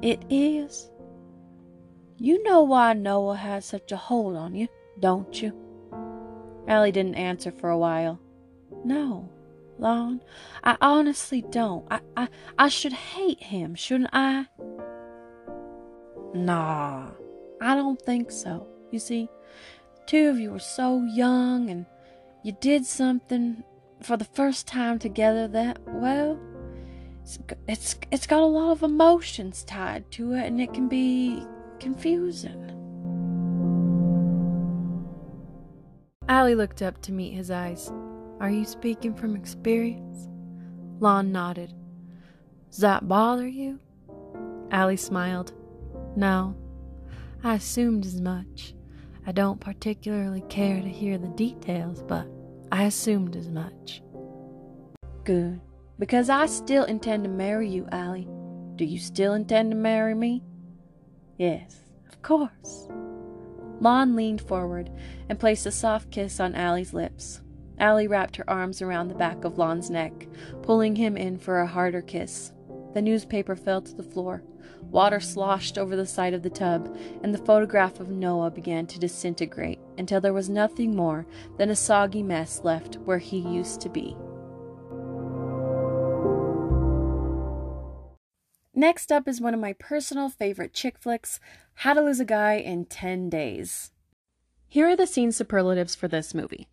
[0.00, 0.90] It is.
[2.18, 4.68] You know why Noah has such a hold on you,
[5.00, 5.52] don't you?
[6.72, 8.18] Allie didn't answer for a while.
[8.82, 9.28] No,
[9.78, 10.22] Lon,
[10.64, 11.84] I honestly don't.
[11.90, 14.46] I, I, I should hate him, shouldn't I?
[16.32, 17.08] Nah,
[17.60, 18.66] I don't think so.
[18.90, 19.28] You see,
[20.06, 21.84] two of you were so young and
[22.42, 23.62] you did something
[24.00, 26.40] for the first time together that, well,
[27.22, 31.44] it's, it's, it's got a lot of emotions tied to it and it can be
[31.80, 32.81] confusing.
[36.32, 37.92] Allie looked up to meet his eyes.
[38.40, 40.30] Are you speaking from experience?
[40.98, 41.74] Lon nodded.
[42.70, 43.78] Does that bother you?
[44.70, 45.52] Allie smiled.
[46.16, 46.56] No,
[47.44, 48.72] I assumed as much.
[49.26, 52.26] I don't particularly care to hear the details, but
[52.72, 54.02] I assumed as much.
[55.24, 55.60] Good,
[55.98, 58.26] because I still intend to marry you, Allie.
[58.76, 60.42] Do you still intend to marry me?
[61.36, 62.88] Yes, of course.
[63.82, 64.90] Lon leaned forward
[65.28, 67.40] and placed a soft kiss on Allie's lips.
[67.80, 70.28] Allie wrapped her arms around the back of Lon's neck,
[70.62, 72.52] pulling him in for a harder kiss.
[72.94, 74.44] The newspaper fell to the floor.
[74.82, 79.00] Water sloshed over the side of the tub, and the photograph of Noah began to
[79.00, 81.26] disintegrate until there was nothing more
[81.58, 84.16] than a soggy mess left where he used to be.
[88.74, 91.38] Next up is one of my personal favorite chick flicks,
[91.74, 93.90] How to Lose a Guy in 10 Days.
[94.68, 96.68] Here are the scene superlatives for this movie.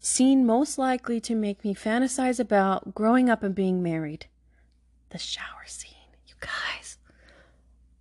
[0.00, 4.26] Scene most likely to make me fantasize about growing up and being married.
[5.10, 6.96] The shower scene, you guys.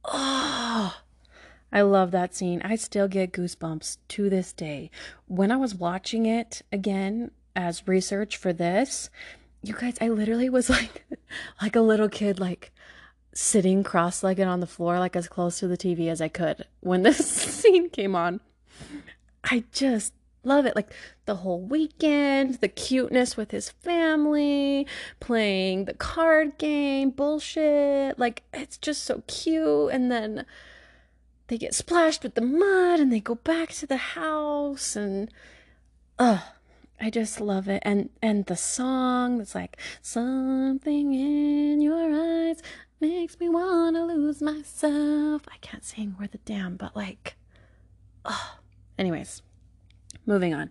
[0.06, 1.02] Oh,
[1.72, 2.62] I love that scene.
[2.64, 4.90] I still get goosebumps to this day.
[5.28, 9.10] When I was watching it again as research for this,
[9.62, 11.06] you guys, I literally was like,
[11.62, 12.72] like a little kid, like
[13.34, 16.66] sitting cross legged on the floor, like as close to the TV as I could
[16.82, 18.42] when this scene came on.
[19.44, 20.14] I just
[20.44, 20.76] love it.
[20.76, 20.94] Like
[21.26, 24.88] the whole weekend, the cuteness with his family,
[25.20, 28.20] playing the card game, bullshit.
[28.20, 29.92] Like it's just so cute.
[29.92, 30.46] And then
[31.48, 35.30] they get splashed with the mud and they go back to the house and
[36.20, 36.42] ugh.
[37.04, 37.82] I just love it.
[37.84, 42.62] And and the song that's like something in your eyes
[43.02, 45.44] makes me wanna lose myself.
[45.52, 47.36] I can't sing worth a damn, but like,
[48.24, 48.58] oh,
[48.98, 49.42] Anyways,
[50.26, 50.70] Moving on.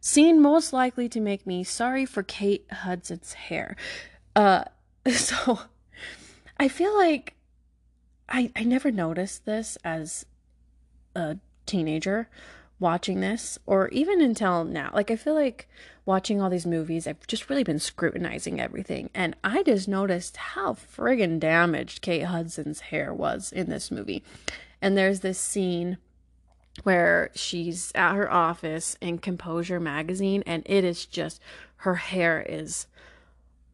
[0.00, 3.76] Scene most likely to make me sorry for Kate Hudson's hair.
[4.34, 4.64] Uh,
[5.12, 5.60] so
[6.58, 7.34] I feel like
[8.28, 10.26] I I never noticed this as
[11.14, 12.28] a teenager
[12.80, 14.90] watching this or even until now.
[14.92, 15.68] Like I feel like
[16.08, 20.72] watching all these movies, I've just really been scrutinizing everything and I just noticed how
[20.72, 24.24] friggin' damaged Kate Hudson's hair was in this movie.
[24.80, 25.98] And there's this scene
[26.82, 31.42] where she's at her office in Composure magazine and it is just
[31.76, 32.86] her hair is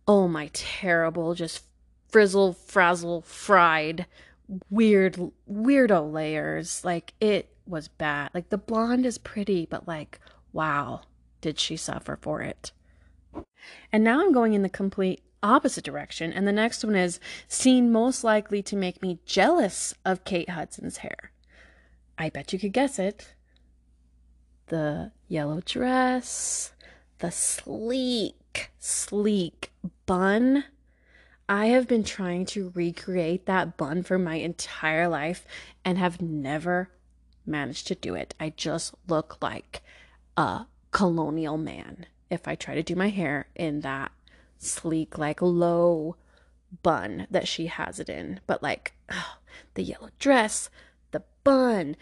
[0.09, 1.63] oh my terrible just
[2.09, 4.07] frizzle frazzle fried
[4.71, 6.85] weird weirdo layers.
[6.85, 8.31] Like it was bad.
[8.35, 10.19] Like the blonde is pretty but like
[10.53, 11.03] wow
[11.45, 12.73] did she suffer for it
[13.93, 17.93] and now i'm going in the complete opposite direction and the next one is seen
[17.93, 21.31] most likely to make me jealous of kate hudson's hair
[22.17, 23.35] I bet you could guess it.
[24.67, 26.73] The yellow dress,
[27.19, 29.73] the sleek, sleek
[30.07, 30.65] bun.
[31.49, 35.45] I have been trying to recreate that bun for my entire life
[35.85, 36.91] and have never
[37.45, 38.35] managed to do it.
[38.41, 39.83] I just look like
[40.37, 44.13] a colonial man if I try to do my hair in that
[44.59, 46.17] sleek, like low
[46.83, 48.41] bun that she has it in.
[48.47, 49.39] But like oh,
[49.75, 50.71] the yellow dress,
[51.11, 51.97] the bun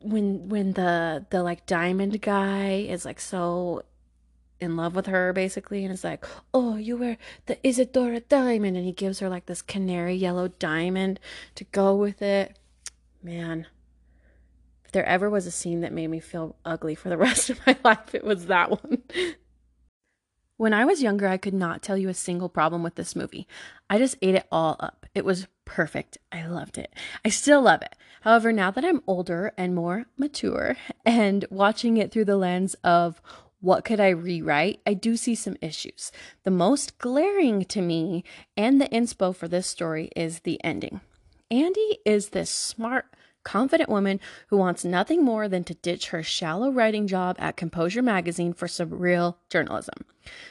[0.00, 3.82] when when the the like diamond guy is like so
[4.60, 8.86] in love with her basically and it's like oh you wear the isadora diamond and
[8.86, 11.18] he gives her like this canary yellow diamond
[11.54, 12.56] to go with it
[13.22, 13.66] man
[14.94, 17.76] there ever was a scene that made me feel ugly for the rest of my
[17.84, 19.02] life it was that one
[20.56, 23.46] when I was younger, I could not tell you a single problem with this movie.
[23.90, 25.06] I just ate it all up.
[25.14, 26.18] It was perfect.
[26.30, 26.94] I loved it.
[27.24, 27.96] I still love it.
[28.20, 33.20] However, now that I'm older and more mature and watching it through the lens of
[33.60, 36.12] what could I rewrite, I do see some issues.
[36.44, 38.22] The most glaring to me
[38.56, 41.00] and the inspo for this story is the ending.
[41.50, 43.06] Andy is this smart,
[43.44, 48.02] confident woman who wants nothing more than to ditch her shallow writing job at Composure
[48.02, 50.04] magazine for some real journalism.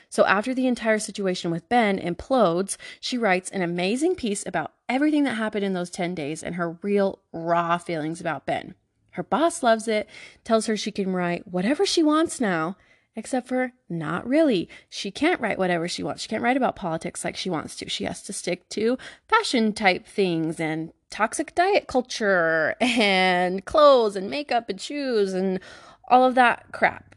[0.10, 5.24] So, after the entire situation with Ben implodes, she writes an amazing piece about everything
[5.24, 8.76] that happened in those 10 days and her real, raw feelings about Ben.
[9.12, 10.08] Her boss loves it,
[10.44, 12.78] tells her she can write whatever she wants now,
[13.16, 14.68] except for not really.
[14.90, 16.24] She can't write whatever she wants.
[16.24, 17.90] She can't write about politics like she wants to.
[17.90, 24.32] She has to stick to fashion type things and toxic diet culture and clothes and
[24.32, 25.60] makeup and shoes and
[26.08, 27.16] all of that crap.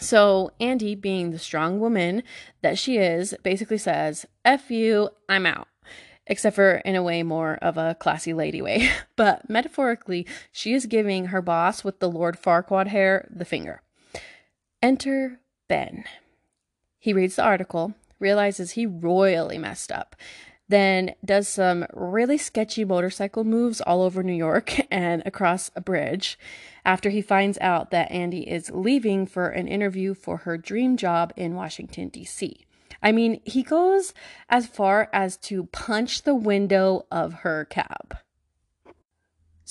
[0.00, 2.22] So, Andy, being the strong woman
[2.62, 5.68] that she is, basically says, F you, I'm out.
[6.26, 8.88] Except for in a way more of a classy lady way.
[9.16, 13.82] But metaphorically, she is giving her boss with the Lord Farquaad hair the finger.
[14.80, 16.04] Enter Ben.
[16.98, 20.16] He reads the article, realizes he royally messed up,
[20.72, 26.38] then does some really sketchy motorcycle moves all over New York and across a bridge
[26.84, 31.32] after he finds out that Andy is leaving for an interview for her dream job
[31.36, 32.64] in Washington, D.C.
[33.02, 34.14] I mean, he goes
[34.48, 38.16] as far as to punch the window of her cab.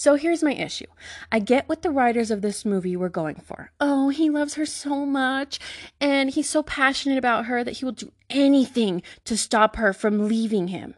[0.02, 0.88] So here's my issue.
[1.32, 3.72] I get what the writers of this movie were going for.
[3.80, 5.60] Oh, he loves her so much,
[6.00, 10.28] and he's so passionate about her that he will do anything to stop her from
[10.28, 10.96] leaving him.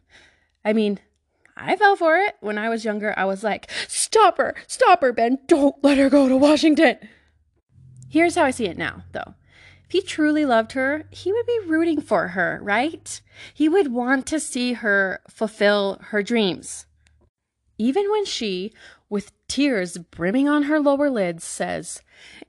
[0.63, 1.01] I mean,
[1.57, 2.37] I fell for it.
[2.39, 4.55] When I was younger, I was like, Stop her!
[4.67, 5.37] Stop her, Ben!
[5.47, 6.97] Don't let her go to Washington!
[8.07, 9.33] Here's how I see it now, though.
[9.83, 13.19] If he truly loved her, he would be rooting for her, right?
[13.53, 16.85] He would want to see her fulfill her dreams.
[17.77, 18.71] Even when she,
[19.09, 22.01] with tears brimming on her lower lids, says,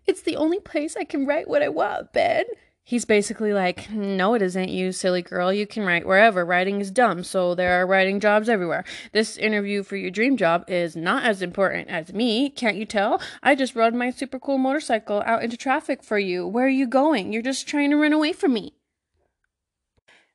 [0.06, 2.44] It's the only place I can write what I want, Ben.
[2.86, 5.50] He's basically like, No, it isn't, you silly girl.
[5.50, 6.44] You can write wherever.
[6.44, 8.84] Writing is dumb, so there are writing jobs everywhere.
[9.12, 12.50] This interview for your dream job is not as important as me.
[12.50, 13.22] Can't you tell?
[13.42, 16.46] I just rode my super cool motorcycle out into traffic for you.
[16.46, 17.32] Where are you going?
[17.32, 18.74] You're just trying to run away from me.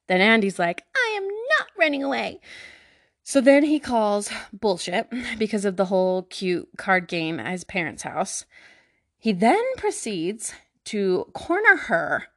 [0.08, 2.40] Then Andy's like, I am not running away.
[3.30, 5.08] So then he calls bullshit
[5.38, 8.44] because of the whole cute card game at his parents' house.
[9.20, 10.56] He then proceeds
[10.86, 12.30] to corner her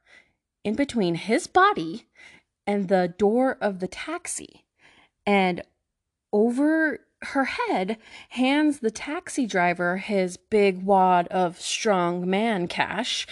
[0.63, 2.05] in between his body
[2.67, 4.65] and the door of the taxi
[5.25, 5.63] and
[6.31, 7.97] over her head
[8.29, 13.25] hands the taxi driver his big wad of strong man cash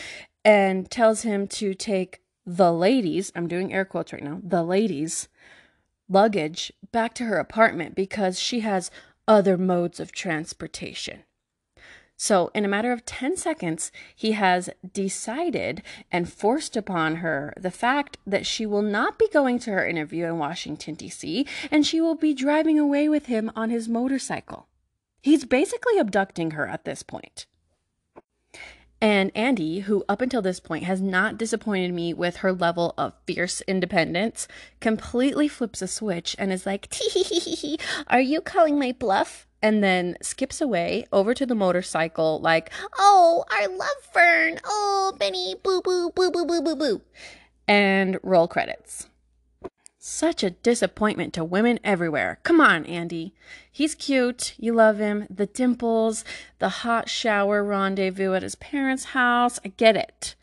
[0.44, 5.28] and tells him to take the ladies, I'm doing air quotes right now, the ladies
[6.12, 8.92] luggage back to her apartment because she has
[9.28, 11.24] other modes of transportation.
[12.18, 15.82] So, in a matter of 10 seconds, he has decided
[16.12, 20.26] and forced upon her the fact that she will not be going to her interview
[20.26, 24.68] in Washington, D.C., and she will be driving away with him on his motorcycle.
[25.24, 27.48] He's basically abducting her at this point.
[29.02, 33.14] And Andy, who up until this point has not disappointed me with her level of
[33.26, 34.48] fierce independence,
[34.80, 39.48] completely flips a switch and is like, Tee are you calling my bluff?
[39.64, 44.60] And then skips away over to the motorcycle, like, oh, our love fern.
[44.66, 47.02] Oh, Benny, boo, boo, boo, boo, boo, boo, boo.
[47.68, 49.08] And roll credits.
[50.04, 52.40] Such a disappointment to women everywhere.
[52.42, 53.36] Come on, Andy.
[53.72, 54.56] He's cute.
[54.58, 55.28] You love him.
[55.30, 56.26] The dimples,
[56.58, 59.60] the hot shower rendezvous at his parents' house.
[59.64, 60.34] I get it.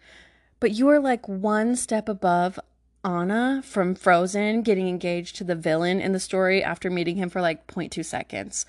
[0.61, 2.61] But you are like one step above
[3.05, 7.41] Anna from Frozen getting engaged to the villain in the story after meeting him for
[7.41, 8.65] like 0.2 seconds.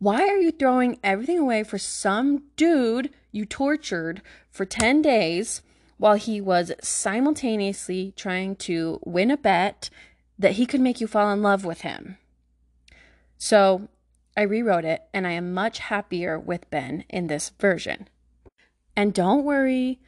[0.00, 4.20] Why are you throwing everything away for some dude you tortured
[4.50, 5.62] for 10 days
[5.96, 9.90] while he was simultaneously trying to win a bet?
[10.38, 12.18] That he could make you fall in love with him.
[13.38, 13.88] So
[14.36, 18.08] I rewrote it, and I am much happier with Ben in this version.
[18.96, 20.00] And don't worry,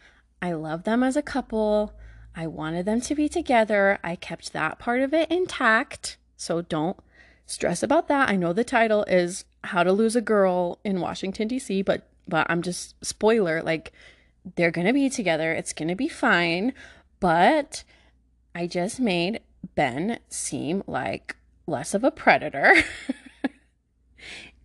[0.43, 1.93] I love them as a couple.
[2.35, 3.99] I wanted them to be together.
[4.03, 6.18] I kept that part of it intact.
[6.37, 6.99] So don't
[7.47, 8.29] stress about that.
[8.29, 12.47] I know the title is How to Lose a Girl in Washington D.C., but but
[12.51, 13.93] I'm just spoiler like
[14.57, 15.53] they're going to be together.
[15.53, 16.72] It's going to be fine,
[17.20, 17.85] but
[18.55, 19.41] I just made
[19.75, 21.37] Ben seem like
[21.67, 22.75] less of a predator.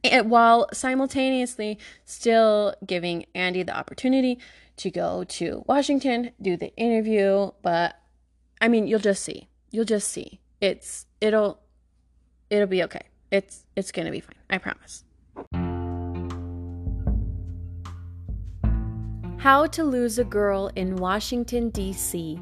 [0.24, 4.40] while simultaneously still giving Andy the opportunity
[4.78, 7.96] to go to Washington, do the interview, but
[8.60, 9.48] I mean, you'll just see.
[9.72, 10.40] You'll just see.
[10.60, 11.60] It's it'll
[12.50, 13.02] it'll be okay.
[13.32, 14.36] It's it's going to be fine.
[14.50, 15.04] I promise.
[19.38, 22.40] How to Lose a Girl in Washington, D.C.,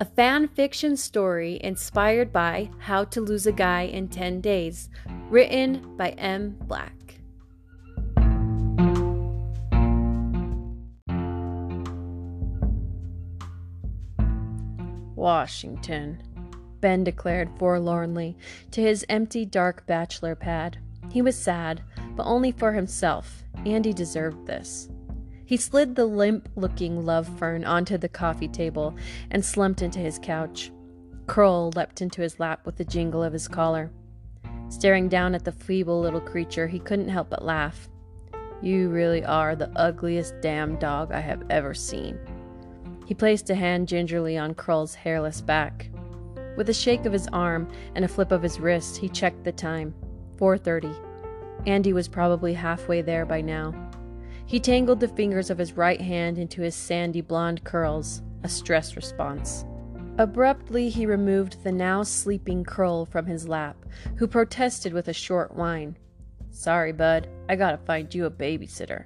[0.00, 4.88] a fan fiction story inspired by How to Lose a Guy in 10 Days,
[5.28, 6.56] written by M.
[6.62, 6.92] Black.
[15.16, 16.22] Washington,
[16.80, 18.36] Ben declared forlornly
[18.70, 20.78] to his empty, dark bachelor pad.
[21.10, 21.82] He was sad,
[22.14, 24.88] but only for himself, and he deserved this.
[25.48, 28.94] He slid the limp looking love fern onto the coffee table
[29.30, 30.70] and slumped into his couch.
[31.24, 33.90] Krull leapt into his lap with the jingle of his collar.
[34.68, 37.88] Staring down at the feeble little creature, he couldn't help but laugh.
[38.60, 42.18] You really are the ugliest damn dog I have ever seen.
[43.06, 45.88] He placed a hand gingerly on Krull's hairless back.
[46.58, 49.52] With a shake of his arm and a flip of his wrist, he checked the
[49.52, 49.94] time.
[50.36, 50.94] 4:30.
[51.66, 53.87] Andy was probably halfway there by now.
[54.48, 58.96] He tangled the fingers of his right hand into his sandy blonde curls, a stress
[58.96, 59.66] response.
[60.16, 63.76] Abruptly, he removed the now sleeping Krull from his lap,
[64.16, 65.98] who protested with a short whine.
[66.50, 69.04] Sorry, bud, I gotta find you a babysitter.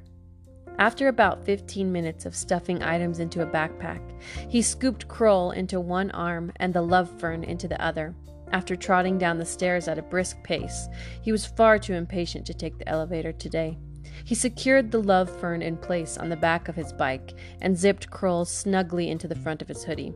[0.78, 4.00] After about 15 minutes of stuffing items into a backpack,
[4.48, 8.14] he scooped Krull into one arm and the love fern into the other.
[8.52, 10.86] After trotting down the stairs at a brisk pace,
[11.20, 13.76] he was far too impatient to take the elevator today.
[14.24, 18.10] He secured the love fern in place on the back of his bike and zipped
[18.10, 20.14] Krull snugly into the front of his hoodie.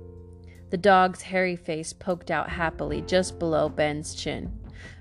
[0.71, 4.53] The dog's hairy face poked out happily just below Ben's chin.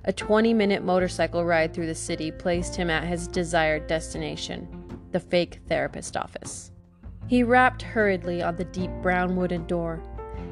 [0.05, 4.67] A 20 minute motorcycle ride through the city placed him at his desired destination
[5.11, 6.71] the fake therapist office.
[7.27, 10.03] He rapped hurriedly on the deep brown wooden door.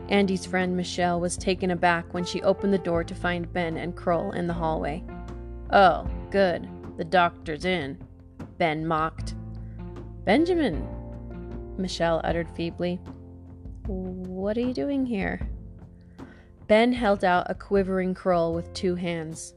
[0.07, 3.93] Andy's friend Michelle was taken aback when she opened the door to find Ben and
[3.93, 5.03] Krull in the hallway.
[5.71, 6.69] Oh, good.
[6.97, 7.97] The doctor's in.
[8.57, 9.35] Ben mocked.
[10.25, 10.87] Benjamin,
[11.77, 12.99] Michelle uttered feebly.
[13.87, 15.39] What are you doing here?
[16.67, 19.53] Ben held out a quivering Krull with two hands.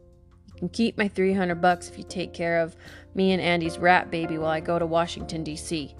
[0.48, 2.76] You can keep my 300 bucks if you take care of
[3.14, 5.94] me and Andy's rat baby while I go to Washington, D.C.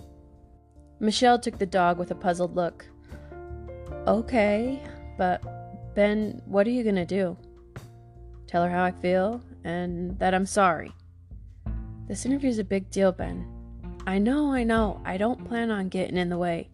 [0.98, 2.86] Michelle took the dog with a puzzled look.
[4.06, 4.82] Okay,
[5.18, 7.36] but Ben, what are you gonna do?
[8.46, 10.92] Tell her how I feel and that I'm sorry.
[12.06, 13.46] This interview's a big deal, Ben.
[14.06, 15.00] I know, I know.
[15.04, 16.70] I don't plan on getting in the way.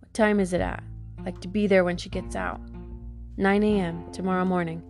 [0.00, 0.82] What time is it at?
[1.24, 2.60] Like to be there when she gets out.
[3.36, 4.10] 9 a.m.
[4.12, 4.82] tomorrow morning.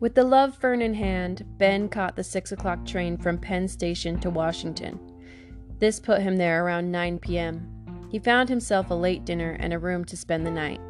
[0.00, 4.18] With the love fern in hand, Ben caught the 6 o'clock train from Penn Station
[4.20, 4.98] to Washington.
[5.78, 8.08] This put him there around 9 p.m.
[8.10, 10.80] He found himself a late dinner and a room to spend the night.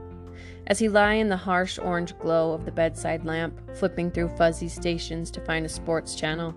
[0.69, 4.69] As he lay in the harsh orange glow of the bedside lamp, flipping through fuzzy
[4.69, 6.55] stations to find a sports channel,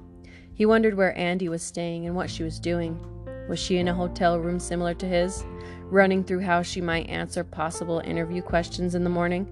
[0.59, 2.99] he wondered where Andy was staying and what she was doing.
[3.47, 5.45] Was she in a hotel room similar to his,
[5.85, 9.47] running through how she might answer possible interview questions in the morning?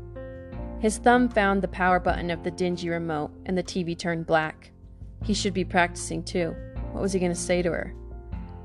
[0.81, 4.71] His thumb found the power button of the dingy remote, and the TV turned black.
[5.23, 6.53] He should be practicing too.
[6.91, 7.95] What was he going to say to her?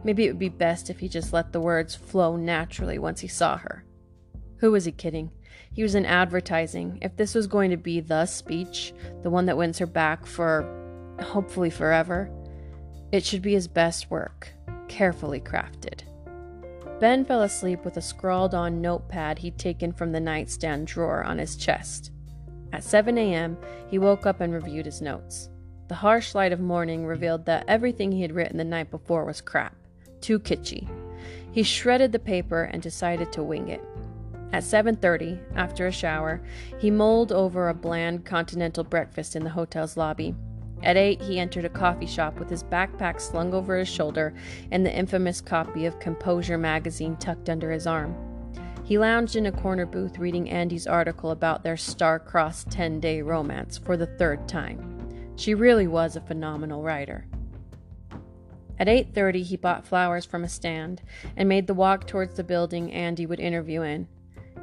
[0.03, 3.29] Maybe it would be best if he just let the words flow naturally once he
[3.29, 3.85] saw her.
[4.57, 5.31] Who was he kidding?
[5.73, 6.99] He was in advertising.
[7.03, 10.82] If this was going to be the speech, the one that wins her back for
[11.23, 12.31] hopefully forever,
[13.11, 14.53] it should be his best work,
[14.89, 16.03] carefully crafted.
[17.01, 21.39] Ben fell asleep with a scrawled on notepad he'd taken from the nightstand drawer on
[21.39, 22.13] his chest.
[22.73, 23.59] At 7 a.m.,
[23.89, 25.51] he woke up and reviewed his notes.
[25.89, 29.41] The harsh light of morning revealed that everything he had written the night before was
[29.41, 29.75] crap,
[30.21, 30.89] too kitschy.
[31.51, 33.83] He shredded the paper and decided to wing it.
[34.53, 36.41] At 7:30, after a shower,
[36.79, 40.35] he mulled over a bland continental breakfast in the hotel's lobby.
[40.83, 44.35] At 8, he entered a coffee shop with his backpack slung over his shoulder
[44.71, 48.17] and the infamous copy of Composure magazine tucked under his arm.
[48.85, 53.97] He lounged in a corner booth reading Andy's article about their star-crossed 10-day romance for
[53.97, 55.35] the third time.
[55.37, 57.27] She really was a phenomenal writer.
[58.79, 61.03] At 8:30 he bought flowers from a stand
[61.37, 64.09] and made the walk towards the building Andy would interview in.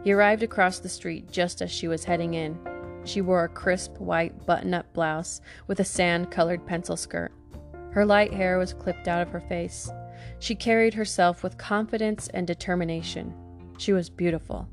[0.03, 2.59] He arrived across the street just as she was heading in.
[3.09, 7.31] She wore a crisp white button-up blouse with a sand-colored pencil skirt.
[7.89, 9.89] Her light hair was clipped out of her face.
[10.37, 13.33] She carried herself with confidence and determination.
[13.79, 14.69] She was beautiful.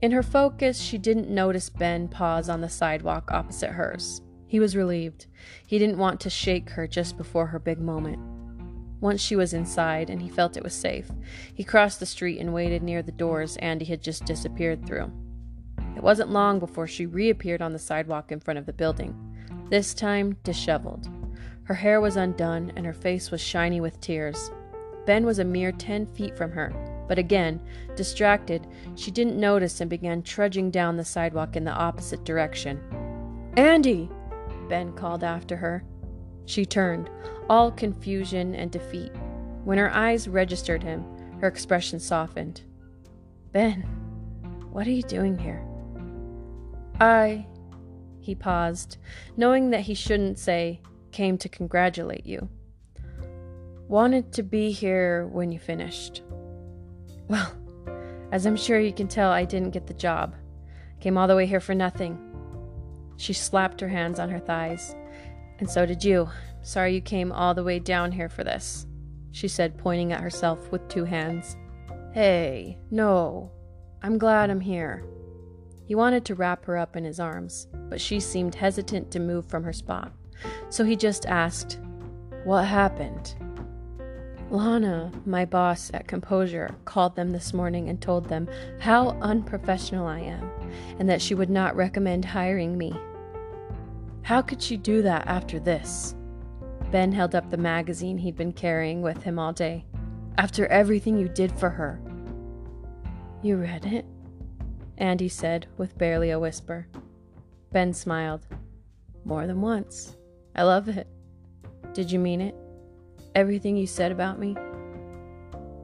[0.00, 4.22] In her focus, she didn't notice Ben pause on the sidewalk opposite hers.
[4.46, 5.26] He was relieved.
[5.66, 8.18] He didn't want to shake her just before her big moment.
[9.02, 11.10] Once she was inside and he felt it was safe,
[11.52, 15.12] he crossed the street and waited near the doors Andy had just disappeared through.
[15.96, 19.14] It wasn't long before she reappeared on the sidewalk in front of the building,
[19.68, 21.08] this time disheveled.
[21.64, 24.50] Her hair was undone and her face was shiny with tears.
[25.06, 26.72] Ben was a mere ten feet from her,
[27.08, 27.60] but again,
[27.96, 28.66] distracted,
[28.96, 32.80] she didn't notice and began trudging down the sidewalk in the opposite direction.
[33.56, 34.08] Andy!
[34.68, 35.84] Ben called after her.
[36.46, 37.10] She turned,
[37.48, 39.12] all confusion and defeat.
[39.64, 41.04] When her eyes registered him,
[41.40, 42.62] her expression softened.
[43.52, 43.82] Ben,
[44.70, 45.64] what are you doing here?
[47.00, 47.46] I.
[48.20, 48.98] He paused,
[49.36, 52.48] knowing that he shouldn't say, came to congratulate you.
[53.88, 56.22] Wanted to be here when you finished.
[57.28, 57.52] Well,
[58.30, 60.36] as I'm sure you can tell, I didn't get the job.
[61.00, 62.18] Came all the way here for nothing.
[63.16, 64.94] She slapped her hands on her thighs.
[65.58, 66.28] And so did you.
[66.62, 68.86] Sorry you came all the way down here for this,
[69.32, 71.56] she said, pointing at herself with two hands.
[72.12, 73.50] Hey, no.
[74.02, 75.04] I'm glad I'm here.
[75.90, 79.46] He wanted to wrap her up in his arms, but she seemed hesitant to move
[79.46, 80.12] from her spot.
[80.68, 81.80] So he just asked,
[82.44, 83.34] What happened?
[84.50, 90.20] Lana, my boss at Composure, called them this morning and told them how unprofessional I
[90.20, 90.48] am
[91.00, 92.94] and that she would not recommend hiring me.
[94.22, 96.14] How could she do that after this?
[96.92, 99.86] Ben held up the magazine he'd been carrying with him all day.
[100.38, 102.00] After everything you did for her.
[103.42, 104.06] You read it?
[105.00, 106.86] Andy said, with barely a whisper.
[107.72, 108.46] Ben smiled.
[109.24, 110.16] More than once.
[110.54, 111.08] I love it.
[111.94, 112.54] Did you mean it?
[113.34, 114.56] Everything you said about me?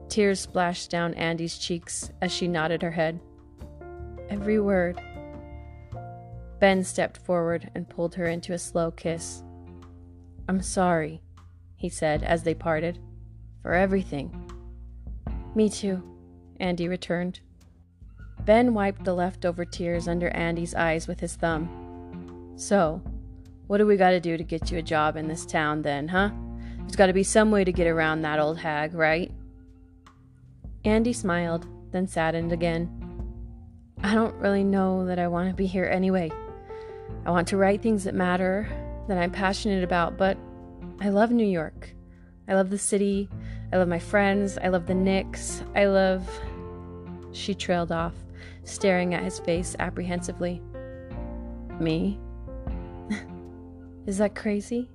[0.07, 3.19] Tears splashed down Andy's cheeks as she nodded her head.
[4.29, 5.01] Every word.
[6.59, 9.43] Ben stepped forward and pulled her into a slow kiss.
[10.47, 11.21] I'm sorry,
[11.75, 12.99] he said as they parted,
[13.61, 14.51] for everything.
[15.55, 16.03] Me too,
[16.59, 17.39] Andy returned.
[18.47, 22.53] Ben wiped the leftover tears under Andy's eyes with his thumb.
[22.55, 23.01] So,
[23.67, 26.29] what do we gotta do to get you a job in this town then, huh?
[26.77, 29.33] There's gotta be some way to get around that old hag, right?
[30.85, 32.89] Andy smiled, then saddened again.
[34.01, 36.31] I don't really know that I want to be here anyway.
[37.25, 38.69] I want to write things that matter,
[39.09, 40.37] that I'm passionate about, but
[41.01, 41.93] I love New York.
[42.47, 43.27] I love the city.
[43.73, 44.57] I love my friends.
[44.57, 45.63] I love the Knicks.
[45.75, 46.25] I love.
[47.33, 48.13] She trailed off,
[48.67, 50.61] staring at his face apprehensively.
[51.79, 52.19] Me?
[54.05, 54.89] Is that crazy?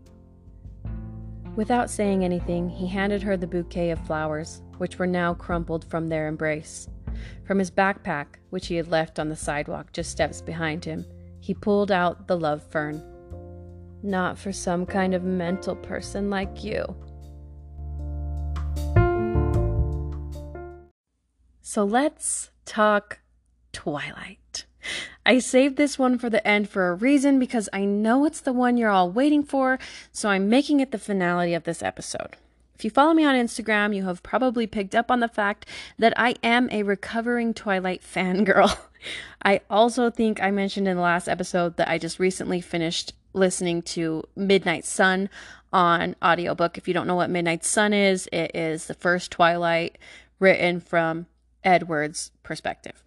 [1.57, 6.09] Without saying anything, he handed her the bouquet of flowers, which were now crumpled from
[6.09, 6.89] their embrace.
[7.45, 11.05] From his backpack, which he had left on the sidewalk just steps behind him,
[11.41, 13.03] he pulled out the love fern.
[14.03, 16.85] Not for some kind of mental person like you.
[21.61, 23.21] So let's talk
[23.73, 24.65] Twilight.
[25.25, 28.53] I saved this one for the end for a reason because I know it's the
[28.53, 29.79] one you're all waiting for,
[30.11, 32.37] so I'm making it the finality of this episode.
[32.75, 35.67] If you follow me on Instagram, you have probably picked up on the fact
[35.99, 38.77] that I am a recovering Twilight fangirl.
[39.45, 43.83] I also think I mentioned in the last episode that I just recently finished listening
[43.83, 45.31] to Midnight Sun
[45.73, 46.77] on audiobook.
[46.77, 49.97] If you don't know what Midnight Sun is, it is the first Twilight
[50.39, 51.27] written from
[51.65, 53.05] Edward's perspective.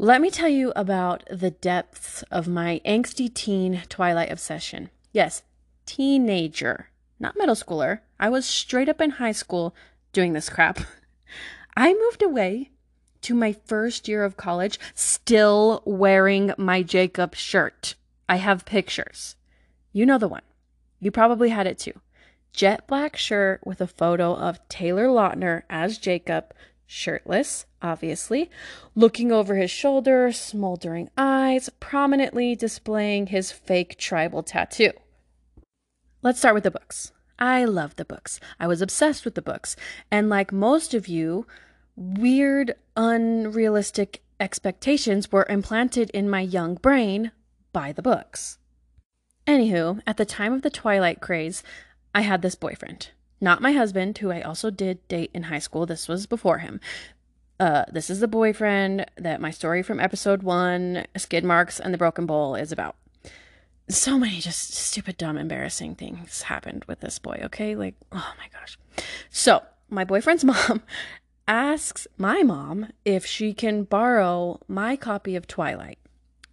[0.00, 4.90] Let me tell you about the depths of my angsty teen Twilight obsession.
[5.10, 5.42] Yes,
[5.86, 7.98] teenager, not middle schooler.
[8.20, 9.74] I was straight up in high school
[10.12, 10.78] doing this crap.
[11.76, 12.70] I moved away
[13.22, 17.96] to my first year of college still wearing my Jacob shirt.
[18.28, 19.34] I have pictures.
[19.92, 20.42] You know the one.
[21.00, 22.00] You probably had it too.
[22.52, 26.54] Jet black shirt with a photo of Taylor Lautner as Jacob,
[26.88, 28.50] shirtless, obviously,
[28.96, 34.90] looking over his shoulder, smoldering eyes, prominently displaying his fake tribal tattoo.
[36.22, 37.12] Let's start with the books.
[37.38, 38.40] I love the books.
[38.58, 39.76] I was obsessed with the books.
[40.10, 41.46] And like most of you,
[41.94, 47.32] weird, unrealistic expectations were implanted in my young brain
[47.72, 48.58] by the books.
[49.46, 51.62] Anywho, at the time of the Twilight craze,
[52.14, 53.10] I had this boyfriend.
[53.40, 55.86] Not my husband, who I also did date in high school.
[55.86, 56.80] This was before him.
[57.60, 61.98] Uh, this is the boyfriend that my story from episode one, Skid Marks and the
[61.98, 62.96] Broken Bowl, is about.
[63.88, 67.74] So many just stupid, dumb, embarrassing things happened with this boy, okay?
[67.74, 68.78] Like, oh my gosh.
[69.30, 70.82] So, my boyfriend's mom
[71.46, 75.98] asks my mom if she can borrow my copy of Twilight.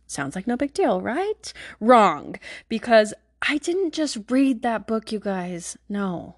[0.07, 1.51] Sounds like no big deal, right?
[1.79, 2.35] Wrong,
[2.69, 5.77] because I didn't just read that book, you guys.
[5.89, 6.35] No,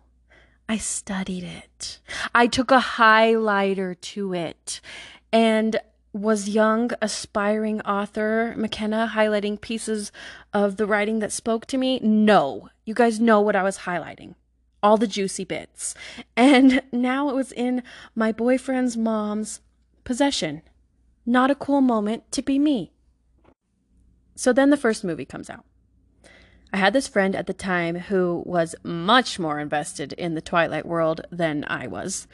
[0.70, 2.00] I studied it.
[2.36, 4.82] I took a highlighter to it.
[5.32, 5.80] And
[6.14, 10.12] was young, aspiring author McKenna highlighting pieces
[10.54, 12.00] of the writing that spoke to me?
[12.00, 12.70] No.
[12.86, 14.36] You guys know what I was highlighting.
[14.82, 15.96] All the juicy bits.
[16.36, 17.84] And now it was in
[18.16, 19.62] my boyfriend's mom's
[20.04, 20.64] possession.
[21.26, 22.92] Not a cool moment to be me.
[24.36, 25.66] So then the first movie comes out.
[26.74, 30.86] I had this friend at the time who was much more invested in the Twilight
[30.86, 32.28] world than I was.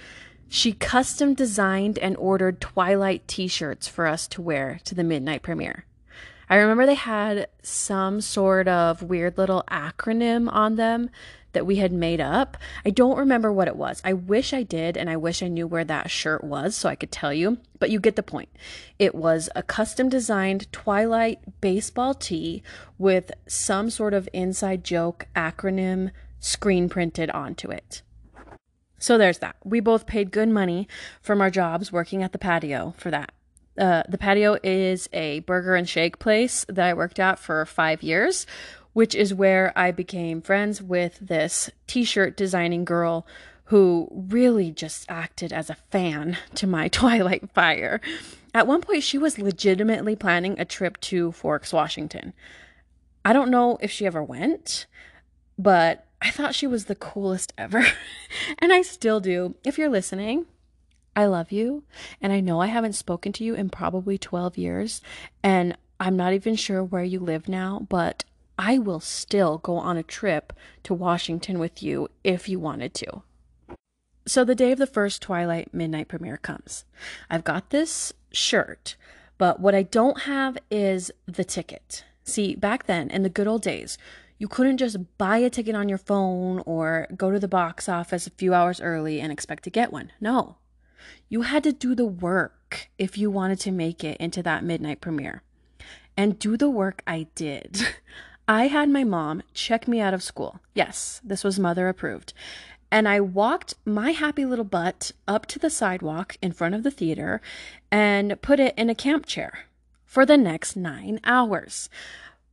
[0.49, 5.43] She custom designed and ordered Twilight t shirts for us to wear to the midnight
[5.43, 5.85] premiere.
[6.49, 11.09] I remember they had some sort of weird little acronym on them
[11.53, 12.57] that we had made up.
[12.85, 14.01] I don't remember what it was.
[14.03, 16.95] I wish I did, and I wish I knew where that shirt was so I
[16.95, 18.49] could tell you, but you get the point.
[18.99, 22.61] It was a custom designed Twilight baseball tee
[22.97, 28.01] with some sort of inside joke acronym screen printed onto it.
[28.99, 29.57] So there's that.
[29.63, 30.87] We both paid good money
[31.21, 33.33] from our jobs working at the patio for that.
[33.77, 38.03] Uh, the patio is a burger and shake place that I worked at for five
[38.03, 38.45] years
[38.93, 43.27] which is where I became friends with this t shirt designing girl
[43.65, 48.01] who really just acted as a fan to my Twilight fire.
[48.53, 52.33] At one point, she was legitimately planning a trip to Forks, Washington.
[53.25, 54.85] I don't know if she ever went,
[55.57, 57.85] but I thought she was the coolest ever.
[58.59, 59.55] and I still do.
[59.65, 60.45] If you're listening,
[61.15, 61.83] I love you.
[62.21, 65.01] And I know I haven't spoken to you in probably 12 years.
[65.41, 68.23] And I'm not even sure where you live now, but
[68.57, 73.23] I will still go on a trip to Washington with you if you wanted to.
[74.25, 76.85] So the day of the first Twilight midnight premiere comes.
[77.29, 78.95] I've got this shirt,
[79.37, 82.05] but what I don't have is the ticket.
[82.23, 83.97] See, back then, in the good old days,
[84.37, 88.27] you couldn't just buy a ticket on your phone or go to the box office
[88.27, 90.11] a few hours early and expect to get one.
[90.21, 90.57] No.
[91.27, 95.01] You had to do the work if you wanted to make it into that midnight
[95.01, 95.43] premiere.
[96.15, 97.81] And do the work I did.
[98.47, 100.59] I had my mom check me out of school.
[100.73, 102.33] Yes, this was mother approved.
[102.91, 106.91] And I walked my happy little butt up to the sidewalk in front of the
[106.91, 107.41] theater
[107.91, 109.65] and put it in a camp chair
[110.05, 111.89] for the next nine hours.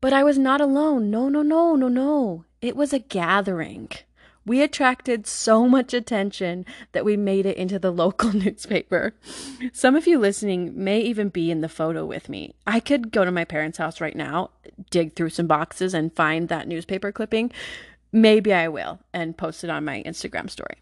[0.01, 1.11] But I was not alone.
[1.11, 2.45] No, no, no, no, no.
[2.62, 3.91] It was a gathering.
[4.51, 9.14] We attracted so much attention that we made it into the local newspaper.
[9.72, 12.57] Some of you listening may even be in the photo with me.
[12.66, 14.51] I could go to my parents' house right now,
[14.90, 17.53] dig through some boxes, and find that newspaper clipping.
[18.11, 20.78] Maybe I will and post it on my Instagram story.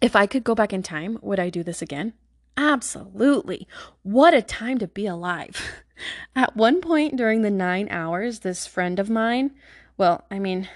[0.00, 2.12] If I could go back in time, would I do this again?
[2.56, 3.68] Absolutely.
[4.02, 5.62] What a time to be alive.
[6.34, 9.52] At one point during the nine hours, this friend of mine,
[9.96, 10.68] well, I mean,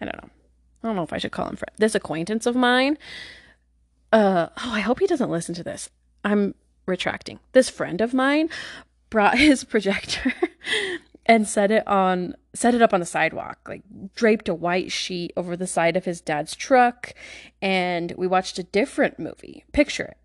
[0.00, 0.30] I don't know
[0.82, 1.72] I don't know if I should call him friend.
[1.76, 2.98] This acquaintance of mine.
[4.12, 5.90] Uh oh, I hope he doesn't listen to this.
[6.24, 6.54] I'm
[6.86, 7.40] retracting.
[7.52, 8.48] This friend of mine
[9.10, 10.32] brought his projector
[11.28, 13.82] and set it on set it up on the sidewalk like
[14.14, 17.12] draped a white sheet over the side of his dad's truck
[17.62, 20.16] and we watched a different movie picture it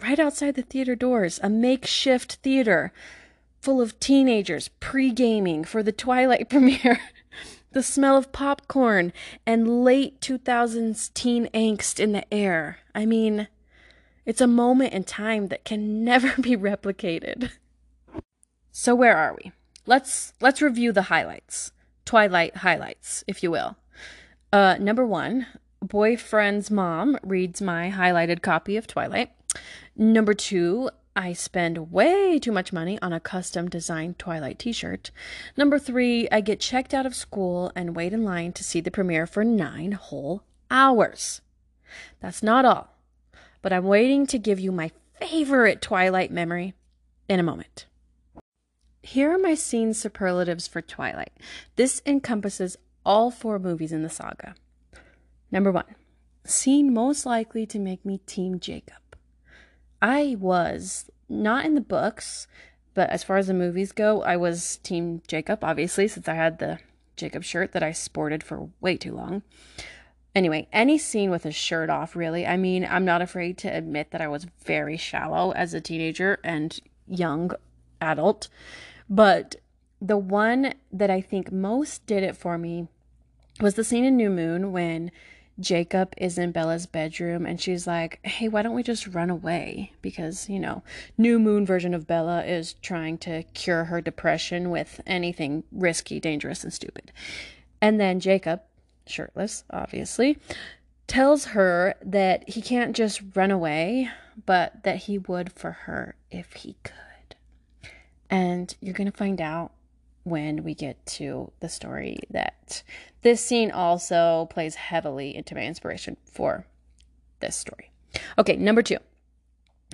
[0.00, 2.92] right outside the theater doors a makeshift theater
[3.60, 7.00] full of teenagers pre-gaming for the twilight premiere
[7.72, 9.12] the smell of popcorn
[9.46, 13.48] and late 2000s teen angst in the air i mean
[14.24, 17.50] it's a moment in time that can never be replicated
[18.70, 19.52] so where are we
[19.86, 21.72] let's let's review the highlights.
[22.04, 23.76] Twilight highlights, if you will.
[24.52, 25.46] Uh, number one,
[25.80, 29.30] boyfriend's mom reads my highlighted copy of Twilight.
[29.96, 35.10] Number two, I spend way too much money on a custom designed Twilight t shirt.
[35.56, 38.90] Number three, I get checked out of school and wait in line to see the
[38.90, 41.42] premiere for nine whole hours.
[42.20, 42.96] That's not all,
[43.60, 44.90] but I'm waiting to give you my
[45.20, 46.72] favorite Twilight memory
[47.28, 47.84] in a moment.
[49.02, 51.32] Here are my scene superlatives for Twilight.
[51.76, 54.54] This encompasses all four movies in the saga.
[55.50, 55.94] Number one,
[56.44, 59.01] scene most likely to make me Team Jacob.
[60.02, 62.48] I was not in the books,
[62.92, 66.58] but as far as the movies go, I was Team Jacob, obviously, since I had
[66.58, 66.80] the
[67.16, 69.42] Jacob shirt that I sported for way too long.
[70.34, 72.46] Anyway, any scene with a shirt off, really.
[72.46, 76.40] I mean, I'm not afraid to admit that I was very shallow as a teenager
[76.42, 77.52] and young
[78.00, 78.48] adult.
[79.08, 79.56] But
[80.00, 82.88] the one that I think most did it for me
[83.60, 85.12] was the scene in New Moon when
[85.60, 89.92] Jacob is in Bella's bedroom and she's like, Hey, why don't we just run away?
[90.00, 90.82] Because, you know,
[91.18, 96.64] New Moon version of Bella is trying to cure her depression with anything risky, dangerous,
[96.64, 97.12] and stupid.
[97.80, 98.62] And then Jacob,
[99.06, 100.38] shirtless, obviously,
[101.06, 104.08] tells her that he can't just run away,
[104.46, 106.92] but that he would for her if he could.
[108.30, 109.72] And you're going to find out
[110.24, 112.82] when we get to the story that
[113.22, 116.66] this scene also plays heavily into my inspiration for
[117.40, 117.90] this story.
[118.38, 118.98] Okay, number two.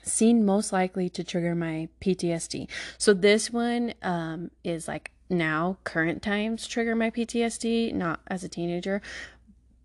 [0.04, 2.68] Scene most likely to trigger my PTSD.
[2.98, 8.48] So this one um, is like now current times trigger my PTSD, not as a
[8.48, 9.02] teenager.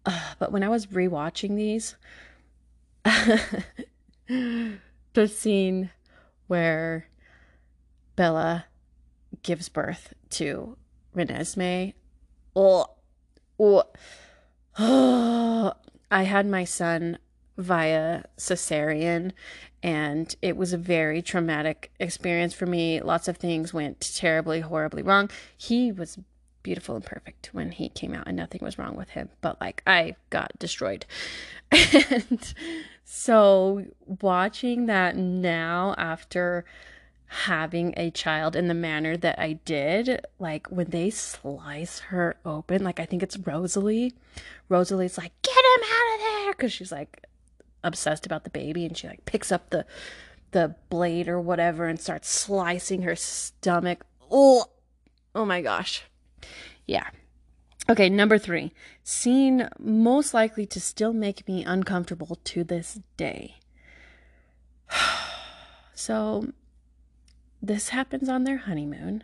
[0.06, 1.96] Uh, but when I was rewatching these,
[5.14, 5.90] the scene
[6.48, 7.08] where
[8.16, 8.66] Bella
[9.44, 10.78] gives birth to
[11.16, 11.94] Renesmee.
[12.56, 12.88] Oh,
[13.60, 13.84] oh,
[14.80, 15.74] oh.
[16.10, 17.18] I had my son
[17.58, 19.32] via cesarean
[19.82, 23.02] and it was a very traumatic experience for me.
[23.02, 25.30] Lots of things went terribly, horribly wrong.
[25.58, 26.18] He was
[26.64, 29.84] beautiful and perfect when he came out and nothing was wrong with him, but like
[29.86, 31.06] I got destroyed.
[31.72, 32.54] and
[33.04, 33.86] so
[34.22, 36.64] watching that now after
[37.34, 42.84] having a child in the manner that I did, like when they slice her open,
[42.84, 44.14] like I think it's Rosalie.
[44.70, 47.26] Rosalie's like, "Get him out of there," because she's like
[47.84, 49.86] obsessed about the baby, and she like picks up the
[50.52, 54.06] the blade or whatever and starts slicing her stomach.
[54.32, 54.66] Oh,
[55.34, 56.04] oh my gosh,
[56.86, 57.10] yeah.
[57.90, 58.74] Okay, number three,
[59.04, 63.56] scene most likely to still make me uncomfortable to this day.
[65.96, 66.54] so
[67.64, 69.24] this happens on their honeymoon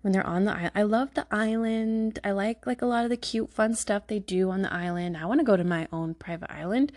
[0.00, 0.70] when they're on the island.
[0.76, 2.20] I love the island.
[2.22, 5.16] I like like a lot of the cute fun stuff they do on the island.
[5.16, 6.92] I want to go to my own private island.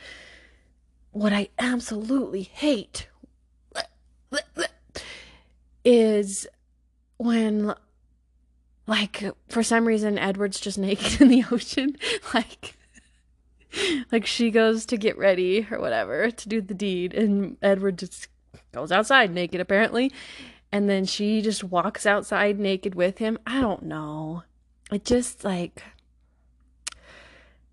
[1.12, 3.08] What I absolutely hate
[5.84, 6.46] is
[7.18, 7.74] when
[8.86, 11.96] like for some reason Edward's just naked in the ocean
[12.34, 12.76] like
[14.12, 18.28] like she goes to get ready or whatever to do the deed and Edward just
[18.72, 20.12] goes outside naked apparently
[20.72, 23.40] and then she just walks outside naked with him.
[23.46, 24.44] I don't know.
[24.92, 25.84] It just like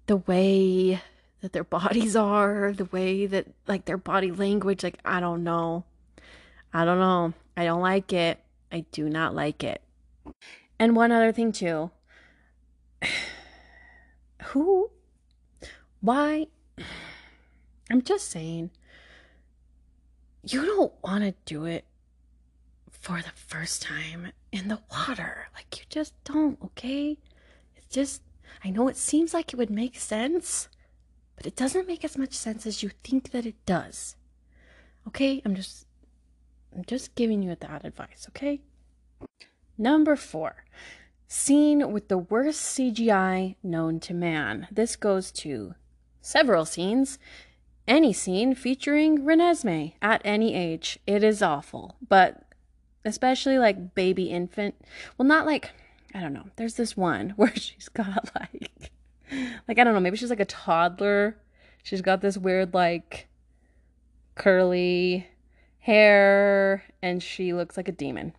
[0.07, 1.01] the way
[1.41, 5.85] that their bodies are, the way that like their body language, like I don't know.
[6.73, 7.35] I don't know.
[7.57, 8.41] I don't like it.
[8.73, 9.83] I do not like it.
[10.79, 11.91] And one other thing too.
[14.45, 14.91] Who
[16.01, 16.47] why
[17.91, 18.71] I'm just saying
[20.45, 21.85] you don't want to do it
[23.07, 25.47] for the first time in the water.
[25.55, 27.17] Like, you just don't, okay?
[27.77, 28.21] It's just,
[28.65, 30.69] I know it seems like it would make sense,
[31.37, 34.17] but it doesn't make as much sense as you think that it does.
[35.07, 35.41] Okay?
[35.45, 35.87] I'm just,
[36.75, 38.61] I'm just giving you that advice, okay?
[39.79, 40.65] Number four,
[41.29, 44.67] scene with the worst CGI known to man.
[44.69, 45.77] This goes to
[46.21, 47.21] several scenes.
[47.87, 50.99] Any scene featuring Renesmee at any age.
[51.07, 52.46] It is awful, but
[53.07, 54.75] especially like baby infant.
[55.17, 55.71] Well, not like
[56.15, 56.47] I don't know.
[56.57, 58.93] There's this one where she's got like
[59.67, 61.39] like I don't know, maybe she's like a toddler.
[61.83, 63.29] She's got this weird like
[64.35, 65.27] curly
[65.79, 68.35] hair and she looks like a demon.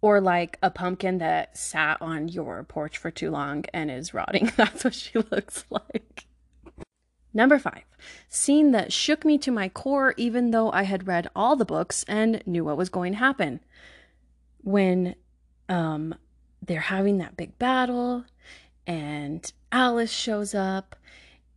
[0.00, 4.50] Or like a pumpkin that sat on your porch for too long and is rotting.
[4.56, 6.21] That's what she looks like.
[7.34, 7.84] Number five,
[8.28, 12.04] scene that shook me to my core, even though I had read all the books
[12.06, 13.60] and knew what was going to happen.
[14.62, 15.14] When
[15.68, 16.14] um,
[16.60, 18.24] they're having that big battle,
[18.86, 20.96] and Alice shows up,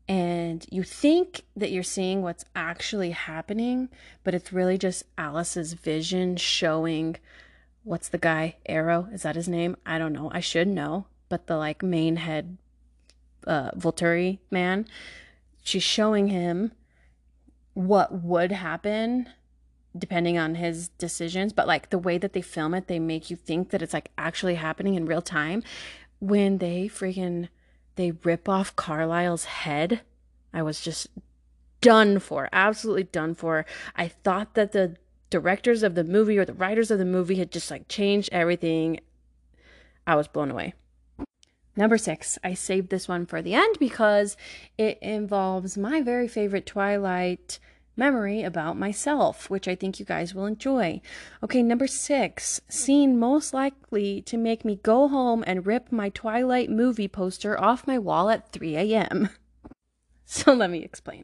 [0.08, 3.90] and you think that you're seeing what's actually happening,
[4.24, 7.18] but it's really just Alice's vision showing
[7.84, 8.56] what's the guy?
[8.70, 9.12] Aro?
[9.14, 9.76] Is that his name?
[9.86, 10.30] I don't know.
[10.34, 11.06] I should know.
[11.28, 12.58] But the like main head
[13.48, 14.88] uh Volturi man
[15.66, 16.72] she's showing him
[17.74, 19.28] what would happen
[19.98, 23.36] depending on his decisions but like the way that they film it they make you
[23.36, 25.62] think that it's like actually happening in real time.
[26.20, 27.50] When they freaking
[27.96, 30.02] they rip off carlisle's head
[30.54, 31.08] i was just
[31.86, 33.64] done for absolutely done for.
[33.96, 34.96] I thought that the
[35.30, 39.00] directors of the movie or the writers of the movie had just like changed everything.
[40.08, 40.74] I was blown away
[41.78, 44.38] Number six, I saved this one for the end because
[44.78, 47.60] it involves my very favorite Twilight
[47.98, 51.02] memory about myself, which I think you guys will enjoy.
[51.44, 56.70] Okay, number six, scene most likely to make me go home and rip my Twilight
[56.70, 59.30] movie poster off my wall at 3 a.m.
[60.28, 61.24] So let me explain.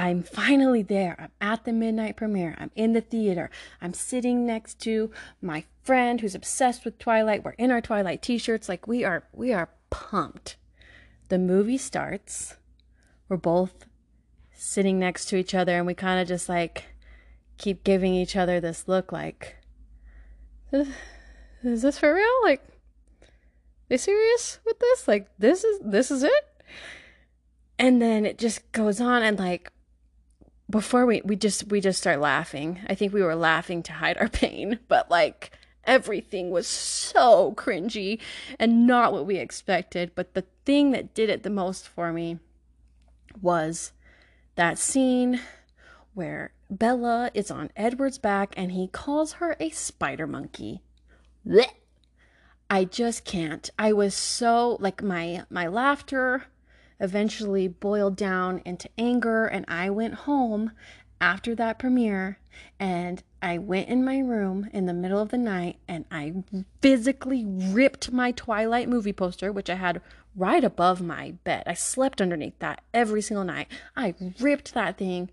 [0.00, 1.14] I'm finally there.
[1.18, 2.56] I'm at the midnight premiere.
[2.56, 3.50] I'm in the theater.
[3.82, 5.10] I'm sitting next to
[5.42, 7.44] my friend who's obsessed with Twilight.
[7.44, 8.66] We're in our Twilight t-shirts.
[8.66, 10.56] Like we are we are pumped.
[11.28, 12.56] The movie starts.
[13.28, 13.84] We're both
[14.54, 16.84] sitting next to each other and we kind of just like
[17.58, 19.58] keep giving each other this look like
[20.72, 22.42] is this for real?
[22.42, 22.62] Like
[23.20, 23.28] are
[23.90, 25.06] they serious with this?
[25.06, 26.62] Like this is this is it?
[27.78, 29.70] And then it just goes on and like
[30.70, 32.80] before we we just we just start laughing.
[32.88, 35.52] I think we were laughing to hide our pain, but like
[35.84, 38.20] everything was so cringy
[38.58, 40.12] and not what we expected.
[40.14, 42.38] But the thing that did it the most for me
[43.40, 43.92] was
[44.56, 45.40] that scene
[46.14, 50.82] where Bella is on Edward's back and he calls her a spider monkey.
[51.46, 51.74] Blech.
[52.68, 53.68] I just can't.
[53.78, 56.44] I was so like my my laughter
[57.00, 60.72] eventually boiled down into anger, and I went home
[61.20, 62.38] after that premiere
[62.78, 66.44] and I went in my room in the middle of the night and I
[66.80, 70.00] physically ripped my Twilight movie poster, which I had
[70.34, 71.64] right above my bed.
[71.66, 73.68] I slept underneath that every single night.
[73.96, 75.30] I ripped that thing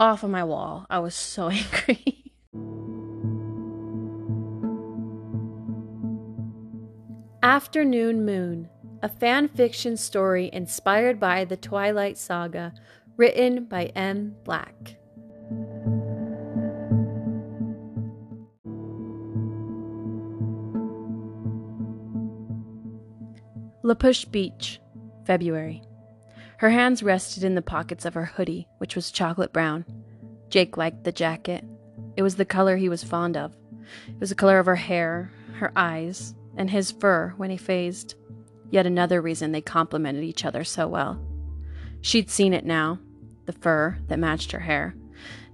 [0.00, 0.86] off of my wall.
[0.90, 2.32] I was so angry.
[7.42, 8.68] Afternoon Moon
[9.02, 12.72] a fan fiction story inspired by the Twilight Saga,
[13.16, 14.36] written by M.
[14.44, 14.96] Black.
[23.82, 24.80] La Push Beach,
[25.26, 25.82] February.
[26.58, 29.84] Her hands rested in the pockets of her hoodie, which was chocolate brown.
[30.48, 31.64] Jake liked the jacket.
[32.16, 33.56] It was the color he was fond of.
[34.06, 38.14] It was the color of her hair, her eyes, and his fur when he phased.
[38.72, 41.20] Yet another reason they complemented each other so well.
[42.00, 42.98] She'd seen it now
[43.44, 44.94] the fur that matched her hair,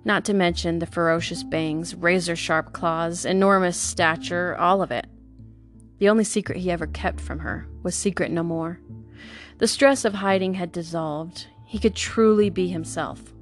[0.04, 5.08] not to mention the ferocious bangs, razor sharp claws, enormous stature, all of it.
[5.98, 8.78] The only secret he ever kept from her was secret no more.
[9.58, 11.48] The stress of hiding had dissolved.
[11.66, 13.34] He could truly be himself,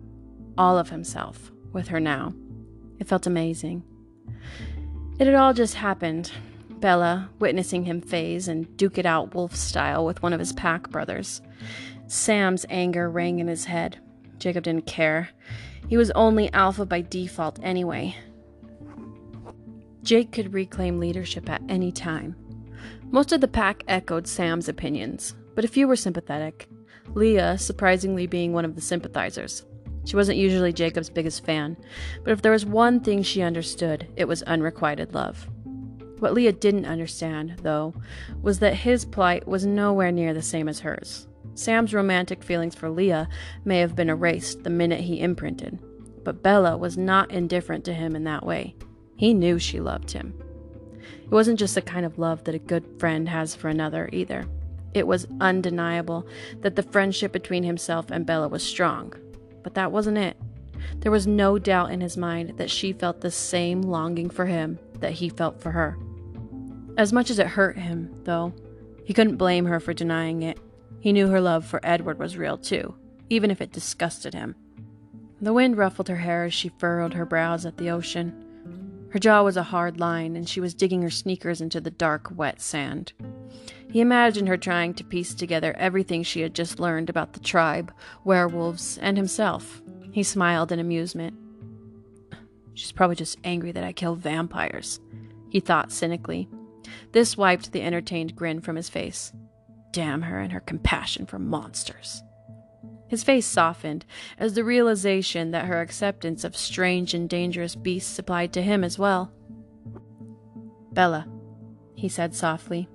[0.56, 2.32] all of himself, with her now.
[2.98, 3.82] It felt amazing.
[5.18, 6.32] It had all just happened,
[6.80, 10.90] Bella, witnessing him phase and duke it out wolf style with one of his pack
[10.90, 11.40] brothers.
[12.06, 13.98] Sam's anger rang in his head.
[14.38, 15.30] Jacob didn't care.
[15.88, 18.16] He was only alpha by default anyway.
[20.02, 22.36] Jake could reclaim leadership at any time.
[23.10, 26.68] Most of the pack echoed Sam's opinions, but a few were sympathetic.
[27.14, 29.64] Leah, surprisingly, being one of the sympathizers.
[30.04, 31.76] She wasn't usually Jacob's biggest fan,
[32.22, 35.48] but if there was one thing she understood, it was unrequited love.
[36.18, 37.94] What Leah didn't understand, though,
[38.40, 41.26] was that his plight was nowhere near the same as hers.
[41.54, 43.28] Sam's romantic feelings for Leah
[43.64, 45.78] may have been erased the minute he imprinted,
[46.24, 48.74] but Bella was not indifferent to him in that way.
[49.16, 50.34] He knew she loved him.
[51.22, 54.46] It wasn't just the kind of love that a good friend has for another, either.
[54.94, 56.26] It was undeniable
[56.60, 59.12] that the friendship between himself and Bella was strong,
[59.62, 60.36] but that wasn't it.
[61.00, 64.78] There was no doubt in his mind that she felt the same longing for him
[65.00, 65.98] that he felt for her.
[66.96, 68.54] As much as it hurt him, though,
[69.04, 70.58] he couldn't blame her for denying it.
[71.00, 72.94] He knew her love for Edward was real too,
[73.28, 74.56] even if it disgusted him.
[75.40, 78.42] The wind ruffled her hair as she furrowed her brows at the ocean.
[79.10, 82.30] Her jaw was a hard line, and she was digging her sneakers into the dark,
[82.34, 83.12] wet sand.
[83.90, 87.92] He imagined her trying to piece together everything she had just learned about the tribe,
[88.24, 89.82] werewolves, and himself.
[90.10, 91.36] He smiled in amusement.
[92.74, 95.00] She's probably just angry that I killed vampires,
[95.50, 96.48] he thought cynically.
[97.12, 99.32] This wiped the entertained grin from his face.
[99.92, 102.22] Damn her and her compassion for monsters.
[103.08, 104.04] His face softened
[104.38, 108.98] as the realization that her acceptance of strange and dangerous beasts applied to him as
[108.98, 109.32] well.
[110.92, 111.28] Bella,
[111.94, 112.88] he said softly.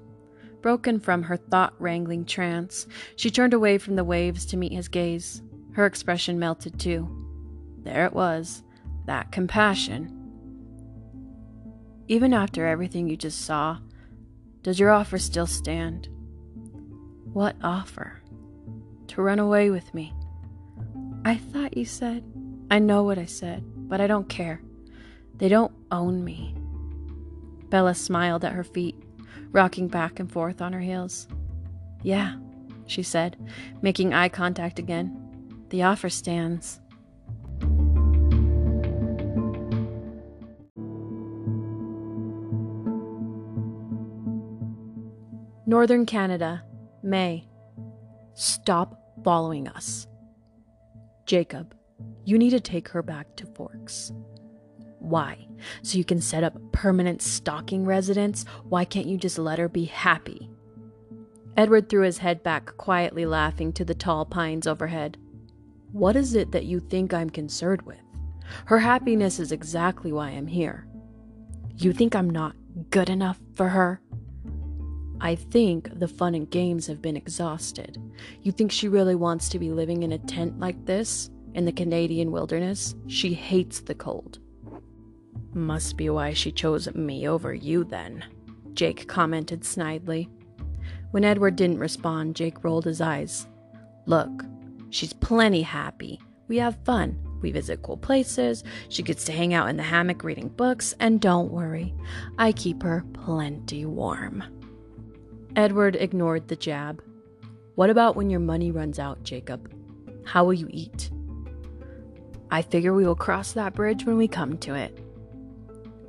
[0.62, 2.86] Broken from her thought wrangling trance,
[3.16, 5.42] she turned away from the waves to meet his gaze.
[5.74, 7.10] Her expression melted too.
[7.84, 8.64] There it was,
[9.06, 10.21] that compassion.
[12.12, 13.78] Even after everything you just saw,
[14.64, 16.10] does your offer still stand?
[17.32, 18.22] What offer?
[19.08, 20.14] to run away with me.
[21.24, 22.24] I thought you said.
[22.70, 24.62] I know what I said, but I don't care.
[25.38, 26.54] They don't own me.
[27.70, 28.96] Bella smiled at her feet,
[29.52, 31.30] rocking back and forth on her heels.
[32.04, 32.36] Yeah,
[32.88, 33.38] she said,
[33.82, 35.18] making eye contact again.
[35.70, 36.82] The offer stands.
[45.72, 46.66] Northern Canada,
[47.02, 47.48] May.
[48.34, 50.06] Stop following us.
[51.26, 51.74] Jacob,
[52.26, 54.12] you need to take her back to Forks.
[55.00, 55.48] Why?
[55.82, 58.44] So you can set up permanent stalking residence?
[58.66, 60.50] Why can't you just let her be happy?
[61.56, 65.18] Edward threw his head back, quietly laughing to the tall pines overhead.
[65.94, 68.02] What is it that you think I'm concerned with?
[68.66, 70.86] Her happiness is exactly why I'm here.
[71.78, 72.58] You think I'm not
[72.90, 74.02] good enough for her?
[75.24, 78.02] I think the fun and games have been exhausted.
[78.42, 81.72] You think she really wants to be living in a tent like this in the
[81.72, 82.96] Canadian wilderness?
[83.06, 84.40] She hates the cold.
[85.54, 88.26] Must be why she chose me over you then,
[88.74, 90.28] Jake commented snidely.
[91.12, 93.46] When Edward didn't respond, Jake rolled his eyes.
[94.08, 94.44] Look,
[94.90, 96.20] she's plenty happy.
[96.48, 97.20] We have fun.
[97.42, 98.64] We visit cool places.
[98.90, 100.96] She gets to hang out in the hammock reading books.
[101.00, 101.94] And don't worry,
[102.40, 104.44] I keep her plenty warm.
[105.56, 107.04] Edward ignored the jab.
[107.76, 109.74] What about when your money runs out, Jacob?
[110.24, 111.12] How will you eat?
[112.50, 114.98] I figure we will cross that bridge when we come to it.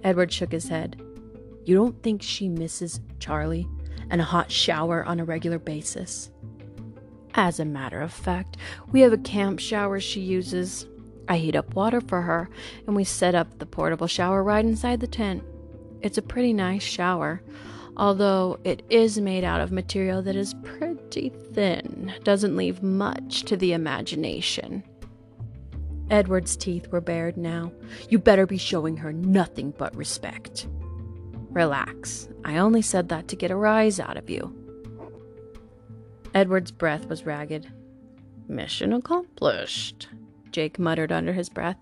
[0.05, 1.01] Edward shook his head.
[1.65, 3.69] You don't think she misses Charlie
[4.11, 6.31] and a hot shower on a regular basis?
[7.35, 8.59] As a matter of fact,
[8.93, 10.87] we have a camp shower she uses.
[11.29, 12.51] I heat up water for her,
[12.87, 15.43] and we set up the portable shower right inside the tent.
[16.01, 17.43] It's a pretty nice shower,
[17.97, 23.57] although it is made out of material that is pretty thin, doesn't leave much to
[23.57, 24.83] the imagination.
[26.11, 27.73] Edward's teeth were bared now.
[28.09, 30.67] You better be showing her nothing but respect.
[31.51, 32.29] Relax.
[32.45, 34.55] I only said that to get a rise out of you.
[36.35, 37.71] Edward's breath was ragged.
[38.49, 40.09] Mission accomplished,
[40.51, 41.79] Jake muttered under his breath.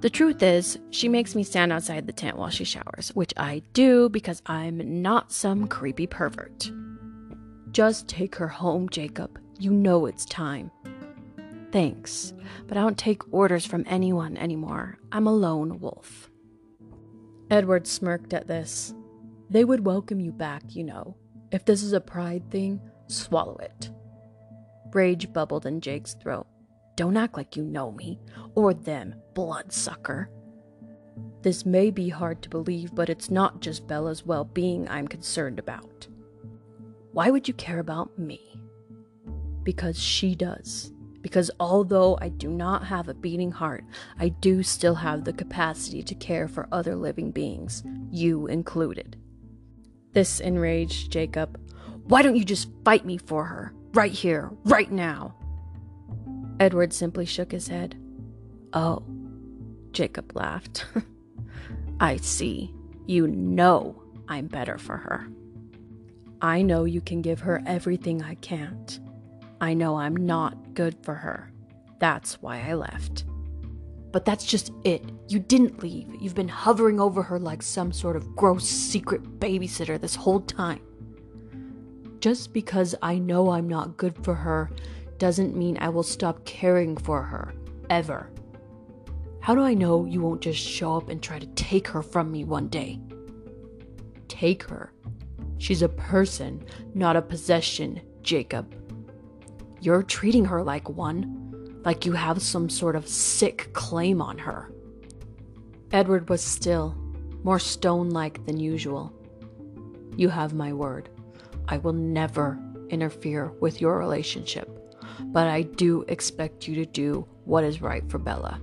[0.00, 3.60] The truth is, she makes me stand outside the tent while she showers, which I
[3.74, 6.70] do because I'm not some creepy pervert.
[7.70, 9.38] Just take her home, Jacob.
[9.58, 10.70] You know it's time.
[11.70, 12.32] Thanks,
[12.66, 14.98] but I don't take orders from anyone anymore.
[15.12, 16.30] I'm a lone wolf.
[17.50, 18.94] Edward smirked at this.
[19.50, 21.14] They would welcome you back, you know.
[21.52, 23.90] If this is a pride thing, swallow it.
[24.92, 26.46] Rage bubbled in Jake's throat.
[26.96, 28.18] Don't act like you know me,
[28.54, 30.28] or them, bloodsucker.
[31.40, 35.58] This may be hard to believe, but it's not just Bella's well being I'm concerned
[35.58, 36.06] about.
[37.12, 38.60] Why would you care about me?
[39.62, 40.92] Because she does.
[41.22, 43.82] Because although I do not have a beating heart,
[44.18, 49.16] I do still have the capacity to care for other living beings, you included.
[50.12, 51.58] This enraged Jacob.
[52.04, 53.72] Why don't you just fight me for her?
[53.94, 55.34] Right here, right now.
[56.58, 57.96] Edward simply shook his head.
[58.74, 59.02] Oh,
[59.92, 60.86] Jacob laughed.
[62.00, 62.74] I see.
[63.06, 65.28] You know I'm better for her.
[66.42, 69.00] I know you can give her everything I can't.
[69.60, 71.52] I know I'm not good for her.
[71.98, 73.24] That's why I left.
[74.12, 75.04] But that's just it.
[75.28, 76.08] You didn't leave.
[76.20, 80.80] You've been hovering over her like some sort of gross secret babysitter this whole time.
[82.20, 84.70] Just because I know I'm not good for her
[85.18, 87.54] doesn't mean I will stop caring for her,
[87.88, 88.30] ever.
[89.40, 92.30] How do I know you won't just show up and try to take her from
[92.30, 93.00] me one day?
[94.40, 94.90] take her.
[95.58, 96.64] She's a person,
[96.94, 98.74] not a possession, Jacob.
[99.82, 104.72] You're treating her like one, like you have some sort of sick claim on her.
[105.92, 106.96] Edward was still,
[107.42, 109.12] more stone like than usual.
[110.16, 111.10] You have my word.
[111.68, 114.70] I will never interfere with your relationship,
[115.24, 118.58] but I do expect you to do what is right for Bella.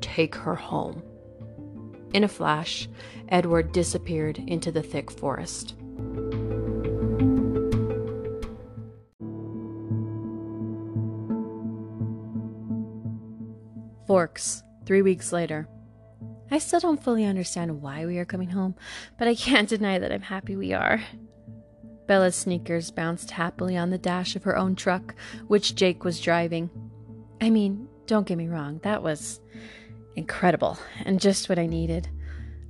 [0.00, 1.02] Take her home.
[2.12, 2.88] In a flash,
[3.28, 5.74] Edward disappeared into the thick forest.
[14.06, 15.68] Forks, three weeks later.
[16.50, 18.76] I still don't fully understand why we are coming home,
[19.18, 21.02] but I can't deny that I'm happy we are.
[22.06, 25.14] Bella's sneakers bounced happily on the dash of her own truck,
[25.48, 26.70] which Jake was driving.
[27.40, 29.40] I mean, don't get me wrong, that was
[30.16, 32.08] incredible and just what I needed.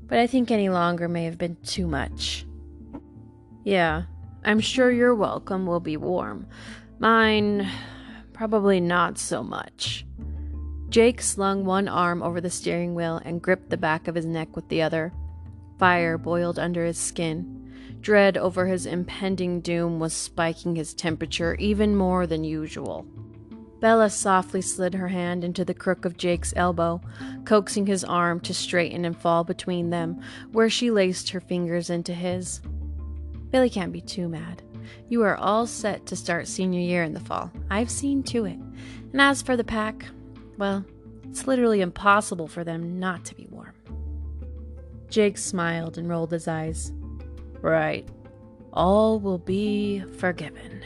[0.07, 2.47] But I think any longer may have been too much.
[3.65, 4.03] Yeah,
[4.45, 6.47] I'm sure your welcome will be warm.
[6.99, 7.69] Mine,
[8.33, 10.07] probably not so much.
[10.89, 14.55] Jake slung one arm over the steering wheel and gripped the back of his neck
[14.55, 15.13] with the other.
[15.79, 17.73] Fire boiled under his skin.
[18.01, 23.05] Dread over his impending doom was spiking his temperature even more than usual.
[23.87, 27.01] Bella softly slid her hand into the crook of Jake's elbow,
[27.45, 30.21] coaxing his arm to straighten and fall between them,
[30.51, 32.61] where she laced her fingers into his.
[33.53, 34.61] Billy can't be too mad.
[35.09, 37.53] You are all set to start senior year in the fall.
[37.71, 38.59] I've seen to it.
[39.13, 40.05] And as for the pack,
[40.59, 40.85] well,
[41.31, 43.75] it's literally impossible for them not to be warm.
[45.11, 46.91] Jake smiled and rolled his eyes.
[47.61, 48.09] Right.
[48.73, 50.83] All will be forgiven.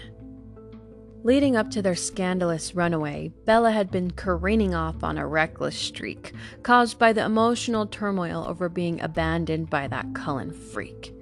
[1.23, 6.33] Leading up to their scandalous runaway, Bella had been careening off on a reckless streak,
[6.63, 11.15] caused by the emotional turmoil over being abandoned by that Cullen freak.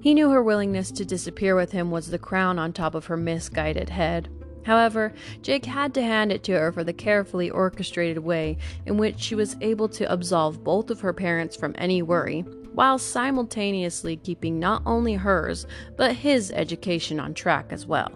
[0.00, 3.16] He knew her willingness to disappear with him was the crown on top of her
[3.16, 4.28] misguided head.
[4.64, 5.12] However,
[5.42, 9.34] Jake had to hand it to her for the carefully orchestrated way in which she
[9.34, 12.42] was able to absolve both of her parents from any worry,
[12.74, 15.66] while simultaneously keeping not only hers,
[15.96, 18.12] but his education on track as well.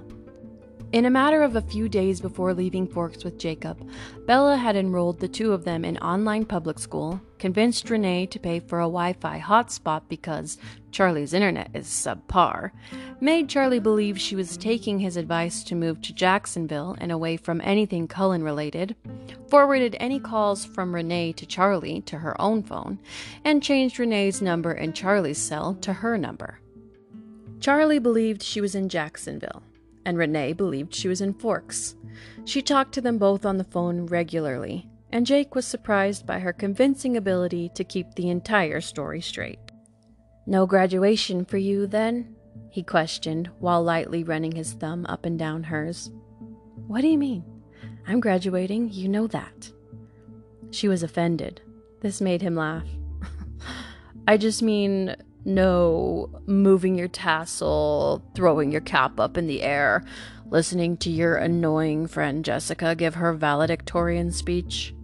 [0.93, 3.88] In a matter of a few days before leaving Forks with Jacob,
[4.26, 8.59] Bella had enrolled the two of them in online public school, convinced Renee to pay
[8.59, 10.59] for a Wi Fi hotspot because
[10.91, 12.72] Charlie's internet is subpar,
[13.20, 17.61] made Charlie believe she was taking his advice to move to Jacksonville and away from
[17.61, 18.97] anything Cullen related,
[19.49, 22.99] forwarded any calls from Renee to Charlie to her own phone,
[23.45, 26.59] and changed Renee's number in Charlie's cell to her number.
[27.61, 29.62] Charlie believed she was in Jacksonville
[30.11, 31.95] and Renee believed she was in Forks.
[32.45, 36.53] She talked to them both on the phone regularly, and Jake was surprised by her
[36.53, 39.61] convincing ability to keep the entire story straight.
[40.47, 42.35] No graduation for you, then?
[42.71, 46.11] he questioned while lightly running his thumb up and down hers.
[46.89, 47.45] What do you mean?
[48.09, 49.71] I'm graduating, you know that.
[50.73, 51.61] She was offended.
[52.01, 52.87] This made him laugh.
[54.27, 60.05] I just mean, no moving your tassel, throwing your cap up in the air,
[60.47, 64.95] listening to your annoying friend Jessica give her valedictorian speech.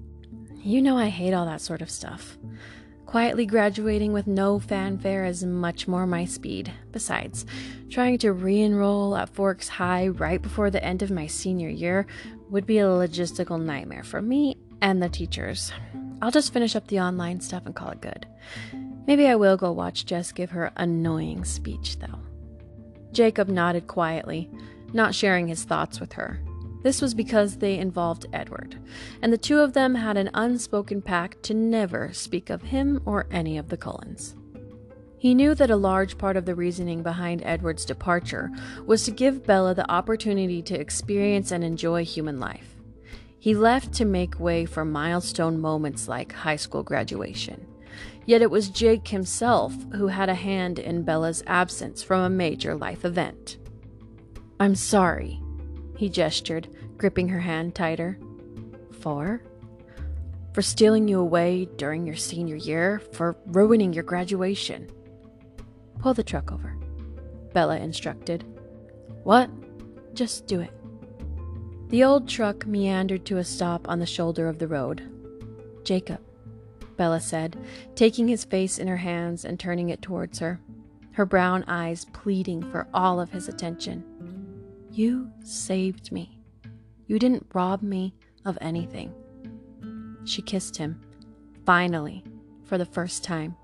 [0.57, 2.37] You know I hate all that sort of stuff.
[3.07, 6.73] Quietly graduating with no fanfare is much more my speed.
[6.91, 7.47] Besides,
[7.89, 12.07] trying to re enroll at Forks High right before the end of my senior year
[12.51, 15.73] would be a logistical nightmare for me and the teachers.
[16.21, 18.27] I'll just finish up the online stuff and call it good.
[19.07, 22.21] Maybe I will go watch Jess give her annoying speech, though.
[23.13, 24.51] Jacob nodded quietly,
[24.93, 26.41] not sharing his thoughts with her.
[26.83, 28.79] This was because they involved Edward,
[29.23, 33.27] and the two of them had an unspoken pact to never speak of him or
[33.31, 34.35] any of the Cullens.
[35.19, 38.51] He knew that a large part of the reasoning behind Edward's departure
[38.87, 42.77] was to give Bella the opportunity to experience and enjoy human life.
[43.39, 47.67] He left to make way for milestone moments like high school graduation.
[48.27, 52.75] Yet it was Jake himself who had a hand in Bella's absence from a major
[52.75, 53.57] life event.
[54.59, 55.41] I'm sorry,
[55.97, 58.19] he gestured, gripping her hand tighter.
[59.01, 59.43] For?
[60.53, 64.91] For stealing you away during your senior year, for ruining your graduation.
[66.01, 66.77] Pull the truck over,
[67.53, 68.45] Bella instructed.
[69.23, 69.51] What?
[70.15, 70.73] Just do it.
[71.91, 75.03] The old truck meandered to a stop on the shoulder of the road.
[75.85, 76.21] Jacob,
[76.97, 77.57] Bella said,
[77.95, 80.61] taking his face in her hands and turning it towards her,
[81.13, 84.05] her brown eyes pleading for all of his attention.
[84.91, 86.39] You saved me.
[87.07, 88.15] You didn't rob me
[88.45, 89.15] of anything.
[90.25, 91.01] She kissed him,
[91.65, 92.25] finally,
[92.65, 93.57] for the first time.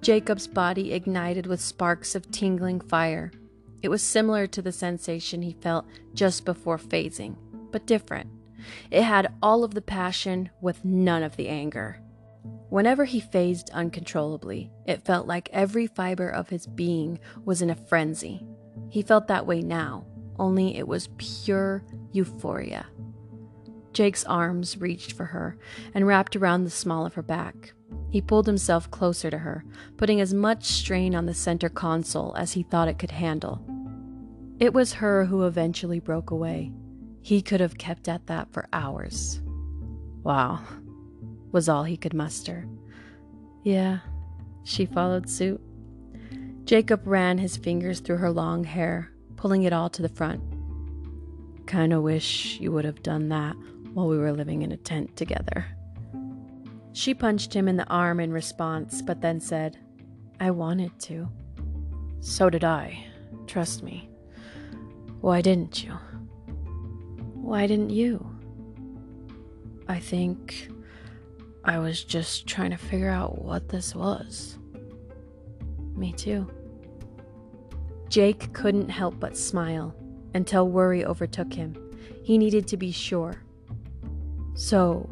[0.00, 3.30] Jacob's body ignited with sparks of tingling fire.
[3.82, 7.36] It was similar to the sensation he felt just before phasing,
[7.70, 8.28] but different.
[8.90, 12.01] It had all of the passion with none of the anger.
[12.68, 17.74] Whenever he phased uncontrollably, it felt like every fiber of his being was in a
[17.74, 18.46] frenzy.
[18.88, 20.06] He felt that way now,
[20.38, 22.86] only it was pure euphoria.
[23.92, 25.58] Jake's arms reached for her
[25.94, 27.74] and wrapped around the small of her back.
[28.10, 29.64] He pulled himself closer to her,
[29.96, 33.62] putting as much strain on the center console as he thought it could handle.
[34.58, 36.72] It was her who eventually broke away.
[37.20, 39.42] He could have kept at that for hours.
[40.22, 40.60] Wow,
[41.52, 42.66] was all he could muster.
[43.62, 44.00] Yeah,
[44.64, 45.60] she followed suit.
[46.64, 50.42] Jacob ran his fingers through her long hair, pulling it all to the front.
[51.66, 53.54] Kinda wish you would have done that
[53.92, 55.66] while we were living in a tent together.
[56.92, 59.78] She punched him in the arm in response, but then said,
[60.40, 61.28] I wanted to.
[62.20, 63.06] So did I.
[63.46, 64.08] Trust me.
[65.20, 65.92] Why didn't you?
[67.34, 68.24] Why didn't you?
[69.88, 70.68] I think
[71.64, 74.58] I was just trying to figure out what this was.
[75.94, 76.50] Me too.
[78.08, 79.94] Jake couldn't help but smile
[80.34, 81.76] until worry overtook him.
[82.24, 83.42] He needed to be sure.
[84.54, 85.08] So,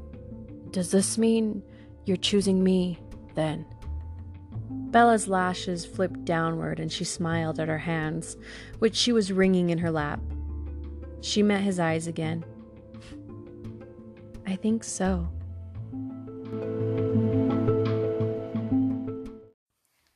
[0.71, 1.63] does this mean
[2.05, 2.99] you're choosing me,
[3.35, 3.65] then.
[4.71, 8.37] Bella's lashes flipped downward and she smiled at her hands,
[8.81, 10.21] which she was wringing in her lap.
[11.21, 12.45] She met his eyes again.
[14.47, 15.29] I think so.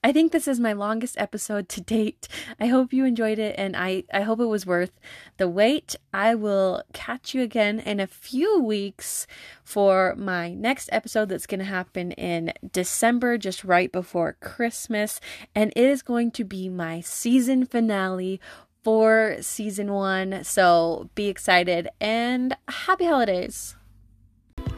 [0.05, 2.29] I think this is my longest episode to date.
[2.61, 4.93] I hope you enjoyed it and I, I hope it was worth
[5.39, 5.97] the wait.
[6.13, 9.27] I will catch you again in a few weeks
[9.63, 15.23] for my next episode that's going to happen in December, just right before Christmas.
[15.55, 18.43] And it is going to be my season finale
[18.83, 20.45] for season one.
[20.45, 23.75] So be excited and happy holidays.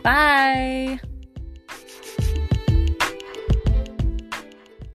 [0.04, 1.00] Bye.